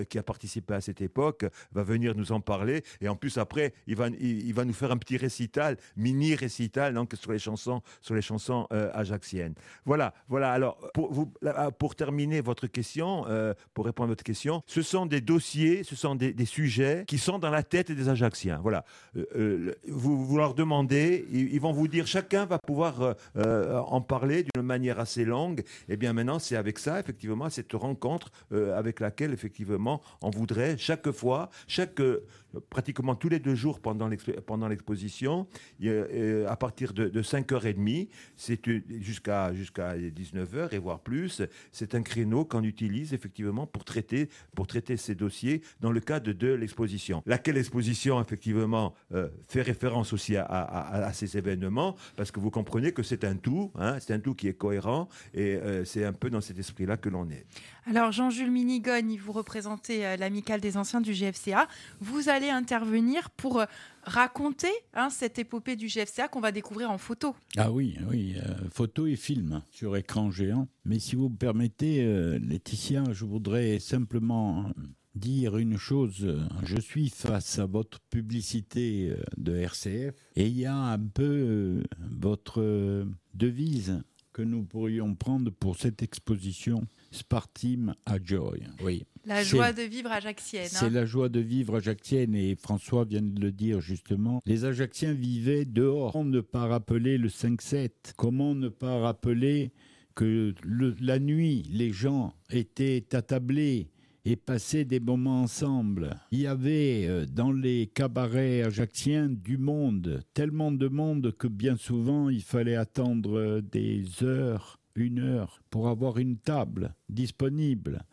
qui 0.08 0.19
a 0.19 0.22
participé 0.22 0.74
à 0.74 0.81
cette 0.81 1.00
époque, 1.00 1.44
va 1.72 1.82
venir 1.82 2.14
nous 2.14 2.32
en 2.32 2.40
parler. 2.40 2.82
Et 3.00 3.08
en 3.08 3.16
plus, 3.16 3.38
après, 3.38 3.74
il 3.86 3.96
va, 3.96 4.08
il 4.08 4.54
va 4.54 4.64
nous 4.64 4.72
faire 4.72 4.90
un 4.90 4.96
petit 4.98 5.16
récital, 5.16 5.76
mini 5.96 6.34
récital 6.34 6.68
donc 6.93 7.15
sur 7.15 7.32
les 7.32 7.38
chansons, 7.38 7.82
sur 8.00 8.15
les 8.15 8.23
chansons 8.23 8.67
euh, 8.73 8.91
ajaxiennes. 8.94 9.55
Voilà, 9.85 10.15
voilà. 10.29 10.53
Alors 10.53 10.79
pour, 10.93 11.29
ah, 11.44 11.70
terminer 11.97 12.41
votre 12.41 12.67
question, 12.67 13.25
euh, 13.29 13.55
pour 13.75 13.87
répondre 13.87 14.09
à 14.09 14.12
votre 14.12 14.25
question, 14.25 14.62
ce 14.67 14.82
sont 14.82 15.06
des 15.06 15.20
dossiers, 15.20 15.82
ce 15.85 15.97
sont 15.97 16.15
des, 16.15 16.35
sujets 16.44 17.05
qui 17.06 17.19
sont 17.19 17.38
dans 17.38 17.50
la 17.50 17.62
tête 17.62 17.93
des 17.93 18.09
Ajaxiens. 18.09 18.61
Voilà. 18.62 18.85
Euh, 19.17 19.75
vous, 19.87 20.37
leur 20.37 20.55
demandez, 20.55 21.27
ils, 21.31 21.60
vont 21.60 21.72
vous 21.72 21.89
dire, 21.89 22.06
chacun 22.06 22.46
va 22.46 22.58
pouvoir 22.58 23.15
en 23.34 24.01
parler 24.01 24.44
d'une 24.44 24.63
manière 24.63 25.01
assez 25.01 25.25
longue. 25.25 25.60
Et 25.60 25.94
eh 25.94 25.96
bien 25.96 26.13
maintenant, 26.13 26.39
c'est 26.39 26.56
avec 26.56 26.79
ça, 26.79 27.01
effectivement, 27.01 27.51
cette 27.51 27.72
rencontre 27.72 28.31
avec 28.51 29.01
laquelle, 29.01 29.32
effectivement, 29.32 30.01
on 30.22 30.31
voudrait 30.31 30.77
chaque 30.79 31.10
fois, 31.10 31.51
chaque 31.67 32.01
pratiquement 32.70 33.15
tous 33.15 33.29
les 33.29 33.39
deux 33.39 33.55
jours 33.55 33.81
pendant 33.81 34.08
l'exposition, 34.69 35.46
partir 36.58 36.93
de, 36.93 37.22
5h30, 37.22 38.08
c'est 38.36 38.60
jusqu'à 39.00 39.53
jusqu'à 39.55 39.96
19h 39.96 40.74
et 40.74 40.79
voire 40.79 41.00
plus, 41.00 41.43
c'est 41.72 41.94
un 41.94 42.03
créneau 42.03 42.44
qu'on 42.44 42.62
utilise 42.62 43.15
effectivement 43.15 43.67
pour 43.67 43.84
traiter, 43.84 44.29
pour 44.55 44.67
traiter 44.67 44.96
ces 44.96 45.15
dossiers 45.15 45.62
dans 45.81 45.93
le 45.93 46.00
cadre 46.00 46.32
de 46.32 46.48
l'exposition. 46.48 47.22
Laquelle 47.27 47.56
exposition, 47.56 48.20
effectivement, 48.20 48.94
euh, 49.12 49.29
fait 49.48 49.62
référence 49.62 50.12
aussi 50.12 50.36
à, 50.36 51.10
ces 51.12 51.36
événements, 51.36 51.96
parce 52.17 52.31
que 52.31 52.41
vous 52.41 52.50
comprenez 52.50 52.93
que 52.93 53.03
c'est 53.03 53.24
un 53.24 53.36
tout, 53.36 53.72
hein, 53.77 53.98
c'est 54.00 54.12
un 54.12 54.20
tout 54.20 54.34
qui 54.34 54.48
est 54.48 54.55
cohérent, 54.55 55.08
et 55.34 55.56
euh, 55.56 55.84
c'est 55.84 56.05
un 56.05 56.12
peu 56.12 56.31
dans 56.31 56.41
cet 56.41 56.58
esprit-là 56.58 56.96
que 56.96 57.08
l'on 57.08 57.29
est. 57.31 57.46
Alors, 57.88 58.12
Jean-Jules 58.12 58.50
Minigogne, 58.50 59.18
vous 59.18 59.32
représentez 59.32 60.04
euh, 60.04 60.16
l'amicale 60.18 60.60
des 60.60 60.76
anciens 60.76 61.00
du 61.00 61.12
GFCA. 61.12 61.66
Vous 62.00 62.28
allez 62.28 62.50
intervenir 62.50 63.30
pour 63.30 63.64
raconter 64.08 64.68
hein, 64.94 65.08
cette 65.10 65.38
épopée 65.38 65.76
du 65.76 65.86
GFCA 65.86 66.28
qu'on 66.28 66.40
va 66.40 66.52
découvrir 66.52 66.90
en 66.90 66.98
photo. 66.98 67.34
Ah 67.56 67.70
oui, 67.70 67.96
oui, 68.10 68.36
euh, 68.36 68.68
photo 68.70 69.06
et 69.06 69.16
film 69.16 69.62
sur 69.70 69.96
écran 69.96 70.30
géant. 70.30 70.68
Mais 70.84 70.98
si 70.98 71.16
vous 71.16 71.28
me 71.28 71.36
permettez, 71.36 72.04
euh, 72.04 72.38
Laetitia, 72.38 73.04
je 73.12 73.24
voudrais 73.24 73.78
simplement 73.78 74.70
dire 75.14 75.56
une 75.56 75.76
chose. 75.76 76.46
Je 76.64 76.80
suis 76.80 77.08
face 77.08 77.58
à 77.58 77.66
votre 77.66 78.00
publicité 78.10 79.10
euh, 79.10 79.22
de 79.36 79.56
RCF 79.56 80.14
et 80.36 80.46
il 80.46 80.58
y 80.58 80.66
a 80.66 80.74
un 80.74 80.98
peu 80.98 81.82
votre 82.10 83.06
devise 83.34 84.02
que 84.38 84.42
nous 84.44 84.62
pourrions 84.62 85.16
prendre 85.16 85.50
pour 85.50 85.76
cette 85.76 86.00
exposition 86.00 86.86
Spartim 87.10 87.96
à 88.06 88.22
Joy. 88.22 88.62
Oui. 88.84 89.04
La 89.24 89.42
joie 89.42 89.72
de 89.72 89.82
vivre 89.82 90.12
ajaxienne. 90.12 90.68
C'est 90.70 90.84
hein. 90.84 90.90
la 90.90 91.06
joie 91.06 91.28
de 91.28 91.40
vivre 91.40 91.74
ajaxienne 91.74 92.36
et 92.36 92.54
François 92.54 93.04
vient 93.04 93.20
de 93.20 93.40
le 93.40 93.50
dire 93.50 93.80
justement. 93.80 94.40
Les 94.46 94.64
Ajacciens 94.64 95.12
vivaient 95.12 95.64
dehors. 95.64 96.12
Comment 96.12 96.24
ne 96.24 96.40
pas 96.40 96.68
rappeler 96.68 97.18
le 97.18 97.28
5-7 97.28 97.90
Comment 98.16 98.54
ne 98.54 98.68
pas 98.68 99.00
rappeler 99.00 99.72
que 100.14 100.54
le- 100.62 100.94
la 101.00 101.18
nuit, 101.18 101.64
les 101.72 101.90
gens 101.90 102.32
étaient 102.48 103.06
attablés? 103.16 103.90
Et 104.29 104.37
passaient 104.37 104.85
des 104.85 105.01
moments 105.01 105.41
ensemble. 105.41 106.15
Il 106.32 106.41
y 106.41 106.47
avait 106.47 107.06
euh, 107.08 107.25
dans 107.25 107.51
les 107.51 107.87
cabarets 107.87 108.63
ajacciens 108.63 109.31
du 109.31 109.56
monde, 109.56 110.23
tellement 110.35 110.70
de 110.70 110.87
monde 110.87 111.32
que 111.32 111.49
bien 111.49 111.77
souvent 111.77 112.29
il 112.29 112.43
fallait 112.43 112.77
attendre 112.77 113.39
euh, 113.39 113.63
des 113.63 114.05
heures, 114.23 114.81
une 114.94 115.20
heure, 115.20 115.63
pour 115.70 115.89
avoir 115.89 116.19
une 116.19 116.37
table 116.37 116.94
disponible 117.08 118.05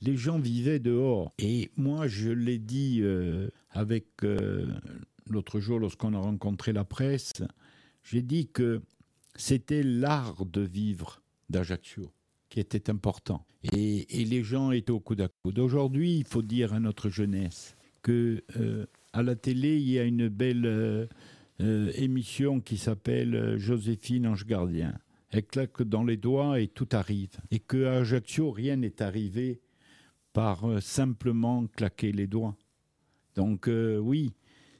les 0.00 0.16
gens 0.18 0.38
vivaient 0.38 0.80
dehors. 0.80 1.32
Et 1.38 1.70
moi, 1.78 2.08
je 2.08 2.28
l'ai 2.28 2.58
dit 2.58 2.98
euh, 3.00 3.48
avec 3.70 4.06
l'autre 5.26 5.60
jour 5.60 5.78
lorsqu'on 5.78 6.12
a 6.12 6.18
rencontré 6.18 6.74
la 6.74 6.84
presse, 6.84 7.32
j'ai 8.02 8.20
dit 8.20 8.48
que 8.48 8.82
c'était 9.34 9.82
l'art 9.82 10.44
de 10.44 10.60
vivre 10.60 11.22
d'Ajaccio 11.48 12.12
qui 12.54 12.60
était 12.60 12.88
important. 12.88 13.44
Et, 13.72 14.06
les 14.24 14.44
gens 14.44 14.70
étaient 14.70 14.92
au 14.92 15.00
coude 15.00 15.22
à 15.22 15.28
coude. 15.42 15.58
Aujourd'hui, 15.58 16.18
il 16.18 16.24
faut 16.24 16.40
dire 16.40 16.72
à 16.72 16.78
notre 16.78 17.08
jeunesse 17.08 17.76
que 18.00 18.44
euh, 18.56 18.86
à 19.12 19.24
la 19.24 19.34
télé, 19.34 19.76
il 19.76 19.90
y 19.90 19.98
a 19.98 20.04
une 20.04 20.28
belle 20.28 20.64
euh, 20.64 21.06
euh, 21.60 21.90
émission 21.96 22.60
qui 22.60 22.76
s'appelle 22.76 23.56
Joséphine 23.58 24.28
Ange 24.28 24.46
Gardien. 24.46 24.96
Elle 25.30 25.44
claque 25.44 25.82
dans 25.82 26.04
les 26.04 26.16
doigts 26.16 26.60
et 26.60 26.68
tout 26.68 26.86
arrive. 26.92 27.32
Et 27.50 27.58
qu'à 27.58 27.94
Ajaccio, 27.94 28.52
rien 28.52 28.76
n'est 28.76 29.02
arrivé 29.02 29.60
par 30.32 30.80
simplement 30.80 31.66
claquer 31.66 32.12
les 32.12 32.28
doigts. 32.28 32.56
Donc 33.34 33.68
oui, 33.68 34.32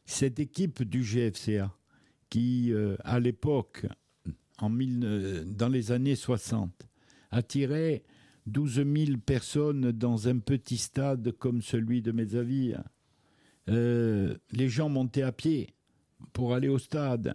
cette 0.05 0.39
équipe 0.39 0.85
du 0.85 1.01
GFCA 1.01 1.77
qui, 2.31 2.73
à 3.03 3.19
l'époque, 3.19 3.87
dans 4.61 5.69
les 5.69 5.91
années 5.91 6.15
60, 6.15 6.87
attirait 7.35 8.03
12 8.47 8.75
000 8.75 9.19
personnes 9.25 9.93
dans 9.93 10.29
un 10.29 10.39
petit 10.39 10.77
stade 10.77 11.33
comme 11.33 11.63
celui 11.63 12.03
de 12.03 12.13
Mezzaville. 12.13 12.83
Euh, 13.69 14.37
les 14.53 14.69
gens 14.69 14.89
montaient 14.89 15.23
à 15.23 15.33
pied 15.33 15.75
pour 16.33 16.55
aller 16.55 16.69
au 16.69 16.79
stade. 16.79 17.35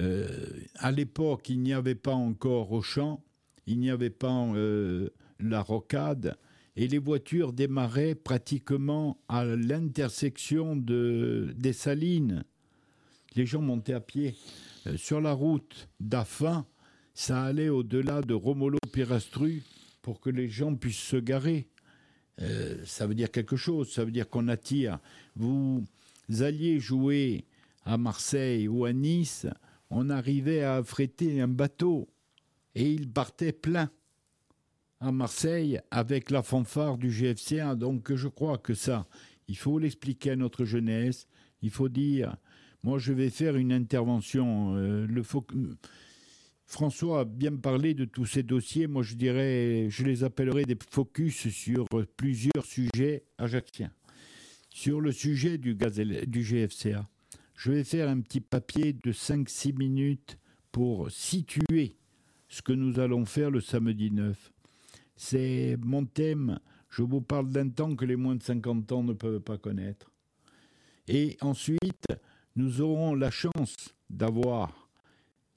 Euh, 0.00 0.28
à 0.76 0.90
l'époque, 0.92 1.48
il 1.48 1.60
n'y 1.60 1.72
avait 1.72 1.94
pas 1.94 2.14
encore 2.14 2.72
Auchan, 2.72 3.22
il 3.66 3.78
n'y 3.78 3.90
avait 3.90 4.10
pas 4.10 4.32
euh, 4.54 5.10
la 5.40 5.62
rocade, 5.62 6.36
et 6.76 6.88
les 6.88 6.98
voitures 6.98 7.52
démarraient 7.52 8.14
pratiquement 8.14 9.18
à 9.28 9.44
l'intersection 9.44 10.76
de, 10.76 11.54
des 11.56 11.72
Salines. 11.72 12.44
Les 13.36 13.46
gens 13.46 13.62
montaient 13.62 13.94
à 13.94 14.00
pied. 14.00 14.34
Sur 14.96 15.20
la 15.20 15.32
route 15.32 15.88
d'Affin, 15.98 16.66
ça 17.14 17.44
allait 17.44 17.68
au-delà 17.68 18.20
de 18.20 18.34
Pour 20.02 20.20
que 20.20 20.30
les 20.30 20.48
gens 20.48 20.74
puissent 20.74 20.96
se 20.96 21.16
garer. 21.16 21.68
Euh, 22.40 22.82
ça 22.84 23.06
veut 23.06 23.14
dire 23.14 23.30
quelque 23.30 23.56
chose, 23.56 23.92
ça 23.92 24.04
veut 24.04 24.10
dire 24.10 24.28
qu'on 24.28 24.48
attire. 24.48 24.98
Vous 25.36 25.84
alliez 26.40 26.80
jouer 26.80 27.44
à 27.84 27.96
Marseille 27.96 28.66
ou 28.68 28.84
à 28.84 28.92
Nice, 28.92 29.46
on 29.90 30.10
arrivait 30.10 30.62
à 30.62 30.76
affréter 30.76 31.40
un 31.40 31.48
bateau 31.48 32.08
et 32.74 32.90
il 32.90 33.10
partait 33.10 33.52
plein 33.52 33.90
à 35.00 35.12
Marseille 35.12 35.80
avec 35.90 36.30
la 36.30 36.42
fanfare 36.42 36.98
du 36.98 37.10
GFCA. 37.10 37.74
Donc 37.74 38.12
je 38.14 38.28
crois 38.28 38.58
que 38.58 38.74
ça, 38.74 39.06
il 39.48 39.56
faut 39.56 39.78
l'expliquer 39.78 40.30
à 40.30 40.36
notre 40.36 40.64
jeunesse. 40.64 41.28
Il 41.62 41.70
faut 41.70 41.88
dire, 41.88 42.36
moi 42.82 42.98
je 42.98 43.12
vais 43.12 43.30
faire 43.30 43.56
une 43.56 43.72
intervention. 43.72 44.74
euh, 44.76 45.06
le 45.06 45.22
François 46.66 47.20
a 47.20 47.24
bien 47.24 47.54
parlé 47.56 47.94
de 47.94 48.04
tous 48.04 48.26
ces 48.26 48.42
dossiers. 48.42 48.86
Moi 48.86 49.02
je 49.02 49.14
dirais, 49.14 49.86
je 49.90 50.04
les 50.04 50.24
appellerai 50.24 50.64
des 50.64 50.76
focus 50.90 51.48
sur 51.48 51.86
plusieurs 52.16 52.64
sujets 52.64 53.24
ajacciens. 53.38 53.92
Sur 54.70 55.00
le 55.00 55.12
sujet 55.12 55.58
du, 55.58 55.74
gaz 55.74 56.00
du 56.00 56.42
GFCA, 56.42 57.08
je 57.54 57.70
vais 57.70 57.84
faire 57.84 58.08
un 58.08 58.20
petit 58.20 58.40
papier 58.40 58.92
de 58.92 59.12
5-6 59.12 59.76
minutes 59.76 60.38
pour 60.72 61.10
situer 61.10 61.96
ce 62.48 62.62
que 62.62 62.72
nous 62.72 62.98
allons 62.98 63.24
faire 63.24 63.50
le 63.50 63.60
samedi 63.60 64.10
9. 64.10 64.52
C'est 65.16 65.76
mon 65.80 66.04
thème. 66.04 66.58
Je 66.90 67.02
vous 67.02 67.20
parle 67.20 67.50
d'un 67.50 67.68
temps 67.68 67.94
que 67.94 68.04
les 68.04 68.16
moins 68.16 68.34
de 68.34 68.42
50 68.42 68.90
ans 68.92 69.02
ne 69.04 69.12
peuvent 69.12 69.40
pas 69.40 69.58
connaître. 69.58 70.10
Et 71.06 71.36
ensuite, 71.40 72.06
nous 72.56 72.80
aurons 72.80 73.14
la 73.14 73.30
chance 73.30 73.76
d'avoir 74.10 74.83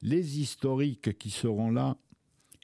les 0.01 0.39
historiques 0.39 1.17
qui 1.17 1.29
seront 1.29 1.71
là 1.71 1.97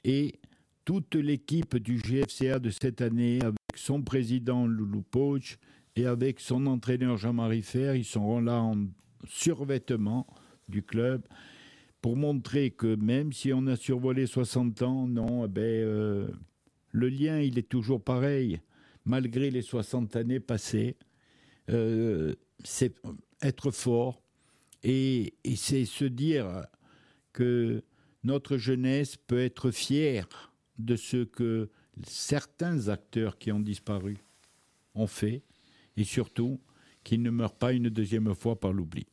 et 0.04 0.40
toute 0.84 1.14
l'équipe 1.14 1.76
du 1.76 1.96
GFCA 1.96 2.58
de 2.58 2.70
cette 2.70 3.00
année 3.00 3.40
avec 3.40 3.56
son 3.74 4.02
président 4.02 4.66
Loulou 4.66 5.02
Poch 5.02 5.58
et 5.96 6.06
avec 6.06 6.40
son 6.40 6.66
entraîneur 6.66 7.16
Jean-Marie 7.16 7.62
Fer. 7.62 7.96
Ils 7.96 8.04
seront 8.04 8.40
là 8.40 8.60
en 8.60 8.86
survêtement 9.26 10.26
du 10.68 10.82
club 10.82 11.22
pour 12.02 12.16
montrer 12.16 12.70
que 12.70 12.96
même 12.96 13.32
si 13.32 13.52
on 13.52 13.66
a 13.66 13.76
survolé 13.76 14.26
60 14.26 14.82
ans, 14.82 15.06
non, 15.06 15.46
eh 15.46 15.48
ben, 15.48 15.62
euh, 15.62 16.28
le 16.92 17.08
lien, 17.08 17.40
il 17.40 17.58
est 17.58 17.68
toujours 17.68 18.02
pareil, 18.02 18.60
malgré 19.06 19.50
les 19.50 19.62
60 19.62 20.14
années 20.16 20.40
passées. 20.40 20.96
Euh, 21.70 22.34
c'est 22.62 22.94
être 23.40 23.70
fort 23.70 24.22
et 24.82 25.32
c'est 25.56 25.86
se 25.86 26.04
dire 26.04 26.66
que 27.34 27.82
notre 28.22 28.56
jeunesse 28.56 29.16
peut 29.16 29.40
être 29.40 29.70
fière 29.70 30.54
de 30.78 30.96
ce 30.96 31.24
que 31.24 31.68
certains 32.06 32.88
acteurs 32.88 33.36
qui 33.36 33.52
ont 33.52 33.60
disparu 33.60 34.16
ont 34.94 35.06
fait 35.06 35.42
et 35.98 36.04
surtout 36.04 36.60
qu'ils 37.02 37.20
ne 37.22 37.30
meurent 37.30 37.54
pas 37.54 37.74
une 37.74 37.90
deuxième 37.90 38.34
fois 38.34 38.58
par 38.58 38.72
l'oubli. 38.72 39.06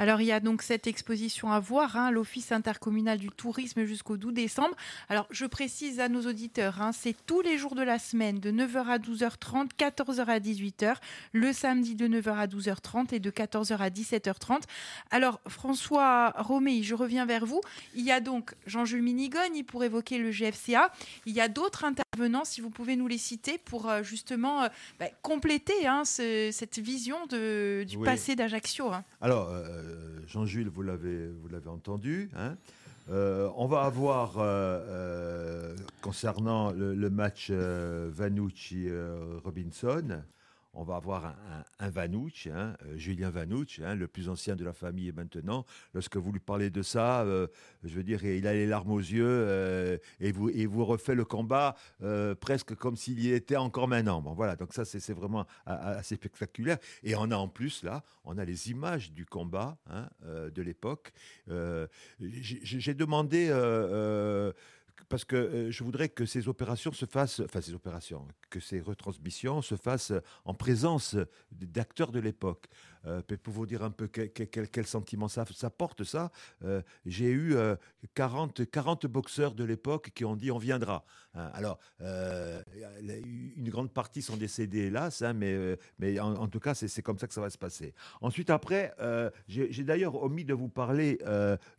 Alors 0.00 0.22
il 0.22 0.28
y 0.28 0.32
a 0.32 0.40
donc 0.40 0.62
cette 0.62 0.86
exposition 0.86 1.52
à 1.52 1.60
voir, 1.60 1.94
hein, 1.94 2.10
l'Office 2.10 2.52
intercommunal 2.52 3.18
du 3.18 3.28
tourisme 3.28 3.84
jusqu'au 3.84 4.16
12 4.16 4.32
décembre. 4.32 4.74
Alors 5.10 5.26
je 5.30 5.44
précise 5.44 6.00
à 6.00 6.08
nos 6.08 6.22
auditeurs, 6.22 6.80
hein, 6.80 6.92
c'est 6.92 7.14
tous 7.26 7.42
les 7.42 7.58
jours 7.58 7.74
de 7.74 7.82
la 7.82 7.98
semaine 7.98 8.40
de 8.40 8.50
9h 8.50 8.86
à 8.86 8.96
12h30, 8.96 9.72
14h 9.78 10.24
à 10.24 10.38
18h, 10.38 10.94
le 11.32 11.52
samedi 11.52 11.96
de 11.96 12.08
9h 12.08 12.34
à 12.34 12.46
12h30 12.46 13.14
et 13.14 13.20
de 13.20 13.30
14h 13.30 13.76
à 13.76 13.90
17h30. 13.90 14.62
Alors 15.10 15.38
François 15.46 16.30
Roméi, 16.38 16.82
je 16.82 16.94
reviens 16.94 17.26
vers 17.26 17.44
vous. 17.44 17.60
Il 17.94 18.02
y 18.02 18.10
a 18.10 18.20
donc 18.20 18.54
Jean-Jules 18.64 19.02
Minigogne 19.02 19.64
pour 19.64 19.84
évoquer 19.84 20.16
le 20.16 20.30
GFCA. 20.30 20.90
Il 21.26 21.34
y 21.34 21.42
a 21.42 21.48
d'autres 21.48 21.84
intervenants, 22.12 22.44
si 22.44 22.60
vous 22.60 22.70
pouvez 22.70 22.96
nous 22.96 23.06
les 23.06 23.18
citer, 23.18 23.56
pour 23.58 23.88
euh, 23.88 24.02
justement 24.02 24.64
euh, 24.64 24.68
bah, 24.98 25.06
compléter 25.22 25.86
hein, 25.86 26.02
ce- 26.04 26.50
cette 26.52 26.80
vision 26.80 27.24
de, 27.26 27.84
du 27.88 27.96
Oui. 27.98 28.04
passé 28.04 28.34
d'Ajaccio. 28.34 28.92
hein. 28.92 29.04
Alors, 29.20 29.48
euh, 29.50 30.18
Jean-Jules, 30.26 30.68
vous 30.68 30.82
l'avez, 30.82 31.28
vous 31.28 31.46
l'avez 31.48 31.68
entendu. 31.68 32.28
hein. 32.36 32.56
Euh, 33.10 33.48
on 33.56 33.66
va 33.66 33.82
avoir, 33.82 34.34
concernant 36.02 36.70
le, 36.72 36.94
le 36.94 37.10
match 37.10 37.50
Vanucci-Robinson, 37.50 40.22
on 40.72 40.84
va 40.84 40.96
avoir 40.96 41.26
un, 41.26 41.64
un, 41.78 41.90
Vanucci, 41.90 42.50
hein, 42.50 42.76
euh, 42.84 42.96
Julien 42.96 43.30
Vanucci, 43.30 43.82
hein, 43.84 43.94
le 43.94 44.06
plus 44.06 44.28
ancien 44.28 44.54
de 44.54 44.64
la 44.64 44.72
famille 44.72 45.12
maintenant. 45.12 45.64
Lorsque 45.94 46.16
vous 46.16 46.32
lui 46.32 46.40
parlez 46.40 46.70
de 46.70 46.82
ça, 46.82 47.22
euh, 47.22 47.48
je 47.82 47.94
veux 47.94 48.04
dire, 48.04 48.24
il 48.24 48.46
a 48.46 48.52
les 48.52 48.66
larmes 48.66 48.92
aux 48.92 48.98
yeux 48.98 49.24
euh, 49.26 49.98
et, 50.20 50.32
vous, 50.32 50.50
vous 50.68 50.84
refait 50.84 51.14
le 51.14 51.24
combat 51.24 51.74
presque 52.40 52.74
comme 52.74 52.96
s'il 52.96 53.20
y 53.20 53.32
était 53.32 53.56
encore 53.56 53.88
maintenant. 53.88 54.20
Bon, 54.22 54.34
voilà, 54.34 54.56
donc 54.56 54.72
ça, 54.72 54.84
c'est 54.84 55.12
vraiment 55.12 55.46
assez 55.66 56.14
spectaculaire. 56.14 56.78
Et 57.02 57.14
on 57.14 57.30
a 57.30 57.36
en 57.36 57.48
plus, 57.48 57.82
là, 57.82 58.02
on 58.24 58.38
a 58.38 58.44
les 58.44 58.70
images 58.70 59.12
du 59.12 59.26
combat 59.26 59.76
hein, 59.88 60.08
de 60.22 60.62
l'époque. 60.62 61.12
J'ai 62.20 62.94
demandé, 62.94 63.50
parce 65.10 65.24
que 65.24 65.36
euh, 65.36 65.70
je 65.70 65.84
voudrais 65.84 66.08
que 66.08 66.24
ces 66.24 66.48
opérations 66.48 66.92
se 66.92 67.04
fassent, 67.04 67.40
enfin 67.40 67.60
ces 67.60 67.74
opérations, 67.74 68.26
que 68.48 68.60
ces 68.60 68.80
retransmissions 68.80 69.60
se 69.60 69.74
fassent 69.74 70.12
en 70.44 70.54
présence 70.54 71.16
d'acteurs 71.50 72.12
de 72.12 72.20
l'époque. 72.20 72.68
Euh, 73.06 73.22
pour 73.42 73.54
vous 73.54 73.64
dire 73.64 73.82
un 73.82 73.90
peu 73.90 74.08
quel, 74.08 74.86
sentiment 74.86 75.28
ça, 75.28 75.46
ça 75.54 75.70
porte, 75.70 76.04
ça, 76.04 76.30
euh, 76.64 76.82
j'ai 77.06 77.30
eu 77.30 77.54
euh, 77.56 77.74
40, 78.14 78.70
40 78.70 79.06
boxeurs 79.06 79.54
de 79.54 79.64
l'époque 79.64 80.10
qui 80.14 80.26
ont 80.26 80.36
dit 80.36 80.50
on 80.50 80.58
viendra. 80.58 81.04
Hein. 81.34 81.50
Alors, 81.54 81.78
euh, 82.00 82.62
une 83.56 83.68
grande 83.68 83.90
partie 83.90 84.22
sont 84.22 84.36
décédés, 84.36 84.86
hélas, 84.86 85.22
hein, 85.22 85.32
mais, 85.32 85.52
euh, 85.52 85.76
mais 85.98 86.18
en, 86.18 86.48
tout 86.48 86.60
cas, 86.60 86.74
c'est 86.74 87.02
comme 87.02 87.18
ça 87.18 87.26
que 87.26 87.34
ça 87.34 87.40
va 87.40 87.50
se 87.50 87.58
passer. 87.58 87.94
Ensuite, 88.20 88.50
après, 88.50 88.92
euh, 89.00 89.30
j'ai 89.48 89.84
d'ailleurs 89.84 90.22
omis 90.22 90.44
de 90.44 90.54
vous 90.54 90.68
parler 90.68 91.18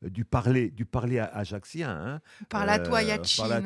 du 0.02 0.26
parler, 0.26 0.70
du 0.70 0.86
parler 0.86 1.20
ajaxien. 1.20 1.90
Hein, 1.92 2.22
par 2.50 2.66
la 2.66 2.80
toyachine. 2.80 3.44
Par 3.44 3.50
la 3.50 3.62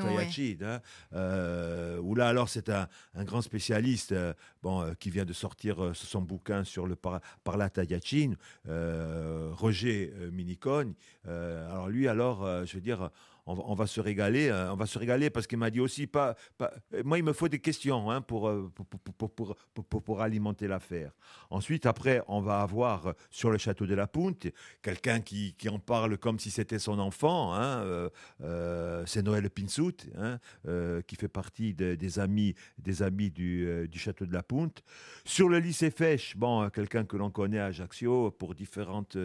hein, 0.62 2.00
où 2.02 2.16
là, 2.16 2.28
alors, 2.28 2.50
c'est 2.50 2.70
un, 2.70 2.88
un, 3.14 3.24
grand 3.24 3.42
spécialiste 3.42 4.16
bon, 4.64 4.94
qui 5.00 5.10
vient 5.10 5.26
de 5.26 5.34
sortir 5.34 5.92
son 5.94 6.22
bouquin 6.22 6.64
sur 6.64 6.88
le 6.88 6.96
par, 6.96 7.22
par 7.44 7.58
la 7.58 7.70
toyachine, 7.70 8.36
Roger 8.66 10.14
Minicone. 10.32 10.94
alors, 11.26 11.90
lui, 11.90 12.08
alors, 12.08 12.66
je 12.66 12.76
veux 12.76 12.82
dire, 12.82 13.12
on, 13.46 13.76
va 13.76 13.88
se 13.88 14.02
régaler. 14.02 14.50
Hein. 14.50 14.70
on 14.72 14.76
va 14.76 14.86
se 14.86 14.98
régaler 14.98 15.30
parce 15.30 15.46
qu'il 15.48 15.58
m'a 15.58 15.70
dit 15.70 15.80
aussi 15.80 16.08
pas, 16.08 16.36
Moi, 17.04 17.20
il 17.20 17.24
me 17.24 17.34
faut 17.34 17.48
des 17.48 17.60
questions 17.60 18.10
hein, 18.10 18.18
euh, 18.18 18.22
pour, 18.22 19.30
pour, 19.88 20.04
pour, 20.04 20.22
alimenter 20.22 20.68
l'affaire. 20.68 21.12
Ensuite, 21.50 21.86
après, 21.86 22.24
on 22.28 22.42
va 22.42 22.62
avoir 22.62 23.14
sur 23.30 23.52
le 23.52 23.58
château 23.58 23.86
de 23.86 23.94
la 23.94 24.08
Punte 24.08 24.48
quelqu'un 24.82 25.22
qui, 25.22 25.56
en 25.70 25.80
parle 25.80 26.18
comme 26.18 26.40
si 26.40 26.50
c'était 26.52 26.80
son 26.80 27.00
enfant. 27.00 27.54
Hein, 27.54 27.84
euh, 27.84 28.10
euh, 28.42 29.04
c'est 29.06 29.22
Noël 29.22 29.50
Pinsout, 29.50 29.96
qui 31.08 31.16
fait 31.16 31.28
partie 31.28 31.74
des 31.74 32.20
amis, 32.20 32.56
des 32.80 33.04
amis 33.04 33.30
du, 33.30 33.88
château 33.94 34.26
de 34.26 34.34
la 34.34 34.44
Punte. 34.44 34.84
Sur 35.24 35.50
le 35.50 35.60
lycée 35.60 35.92
Fèche, 35.92 36.36
bon, 36.36 36.70
quelqu'un 36.70 37.06
que 37.06 37.18
l'on 37.18 37.30
connaît 37.30 37.60
à 37.60 37.66
Ajaccio 37.66 38.32
pour 38.32 38.56
différentes, 38.56 39.18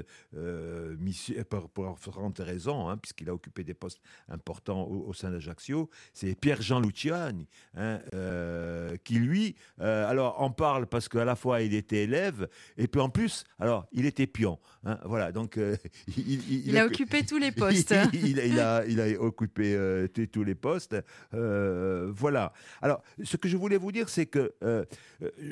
missions, 0.99 1.35
pour, 1.73 1.95
différentes 1.95 2.39
raisons, 2.39 2.97
puisqu'il 2.99 3.29
a 3.29 3.35
occupé 3.35 3.65
des 3.65 3.75
postes 3.75 4.01
important 4.29 4.87
au, 4.89 5.13
sein 5.13 5.31
d'Ajaccio, 5.31 5.91
c'est 6.13 6.35
Pierre-Jean 6.35 6.81
Luciani, 6.81 7.49
hein, 7.77 8.01
euh, 8.15 8.97
qui 9.05 9.15
lui, 9.15 9.57
euh, 9.81 10.09
alors 10.09 10.41
en 10.41 10.51
parle 10.51 10.87
parce 10.87 11.09
qu'à 11.09 11.25
la 11.25 11.37
fois 11.37 11.63
il 11.63 11.75
était 11.75 12.05
élève, 12.05 12.49
et 12.77 12.87
puis 12.87 13.01
en 13.01 13.09
plus, 13.09 13.45
alors 13.59 13.87
il 13.93 14.07
était 14.07 14.27
pion. 14.27 14.59
Hein, 14.85 14.99
voilà, 15.05 15.33
donc 15.33 15.59
euh, 15.59 15.77
il, 16.17 16.77
a, 16.79 16.87
occupé 16.87 17.25
tous 17.29 17.39
les 17.39 17.53
postes. 17.53 17.95
il, 18.13 18.61
a, 18.61 18.85
il 18.87 19.01
a 19.01 19.21
occupé 19.21 20.07
tous 20.33 20.45
les 20.45 20.55
postes. 20.55 20.97
voilà. 21.33 22.53
Alors, 22.83 23.03
ce 23.23 23.37
que 23.37 23.49
je 23.49 23.57
voulais 23.57 23.77
vous 23.77 23.93
dire, 23.93 24.09
c'est 24.09 24.27
que 24.27 24.55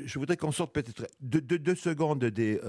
je 0.04 0.18
voudrais 0.18 0.36
qu'on 0.36 0.52
sorte 0.52 0.72
peut-être 0.72 1.06
deux, 1.20 1.40
deux, 1.40 1.74
secondes 1.74 2.24
des. 2.24 2.60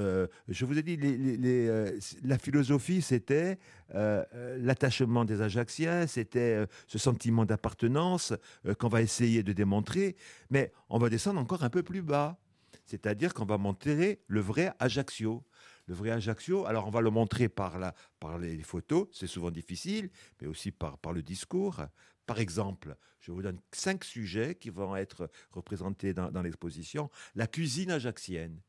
je 0.48 0.66
vous 0.66 0.78
ai 0.78 0.84
dit, 0.84 0.98
les, 0.98 1.92
la 2.24 2.38
philosophie, 2.38 3.02
c'était 3.02 3.58
l'attachement 3.94 5.26
des 5.26 5.42
Ajacciens 5.42 5.79
c'était 6.08 6.56
euh, 6.56 6.66
ce 6.88 6.98
sentiment 6.98 7.46
d'appartenance 7.46 8.34
euh, 8.66 8.74
qu'on 8.74 8.90
va 8.90 9.02
essayer 9.02 9.44
de 9.44 9.54
démontrer, 9.54 10.16
mais 10.50 10.72
on 10.90 10.98
va 10.98 11.10
descendre 11.10 11.40
encore 11.40 11.64
un 11.64 11.70
peu 11.70 11.84
plus 11.84 12.02
bas. 12.02 12.40
C'est-à-dire 12.86 13.34
qu'on 13.34 13.46
va 13.46 13.58
montrer 13.58 14.22
le 14.28 14.40
vrai 14.40 14.74
Ajaccio. 14.80 15.44
Le 15.88 15.94
vrai 15.94 16.12
Ajaccio, 16.12 16.66
alors 16.66 16.88
on 16.88 16.92
va 16.92 17.02
le 17.02 17.10
montrer 17.10 17.50
par, 17.50 17.80
la, 17.80 17.94
par 18.20 18.38
les 18.38 18.62
photos, 18.64 19.08
c'est 19.12 19.28
souvent 19.28 19.52
difficile, 19.52 20.10
mais 20.42 20.48
aussi 20.48 20.72
par, 20.72 20.98
le 21.14 21.22
discours. 21.22 21.82
Par 22.26 22.40
exemple, 22.40 22.96
je 23.20 23.32
vous 23.32 23.42
donne 23.42 23.60
cinq 23.72 24.04
sujets 24.04 24.56
qui 24.56 24.70
vont 24.70 24.96
être 24.96 25.30
représentés 25.52 26.14
dans, 26.14 26.30
dans 26.32 26.44
l'exposition. 26.44 27.10
La 27.36 27.48
cuisine 27.48 27.92
ajaxienne 27.92 28.60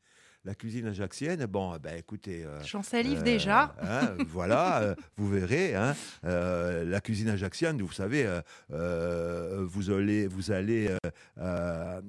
la 0.43 0.55
cuisine 0.55 0.87
ajaxienne, 0.87 1.45
bon, 1.45 1.77
ben 1.77 1.97
écoutez. 1.97 2.43
Euh, 2.43 2.63
J'en 2.63 2.81
salive 2.81 3.19
euh, 3.19 3.23
déjà. 3.23 3.75
Hein, 3.81 4.15
voilà, 4.27 4.79
euh, 4.81 4.95
vous 5.15 5.29
verrez. 5.29 5.75
Hein, 5.75 5.95
la 6.23 6.99
cuisine 6.99 7.29
ajaxienne, 7.29 7.79
vous 7.81 7.91
savez, 7.91 8.27
vous 8.69 9.91
allez, 9.91 10.27
vous 10.27 10.51
allez 10.51 10.95
à, 11.39 12.01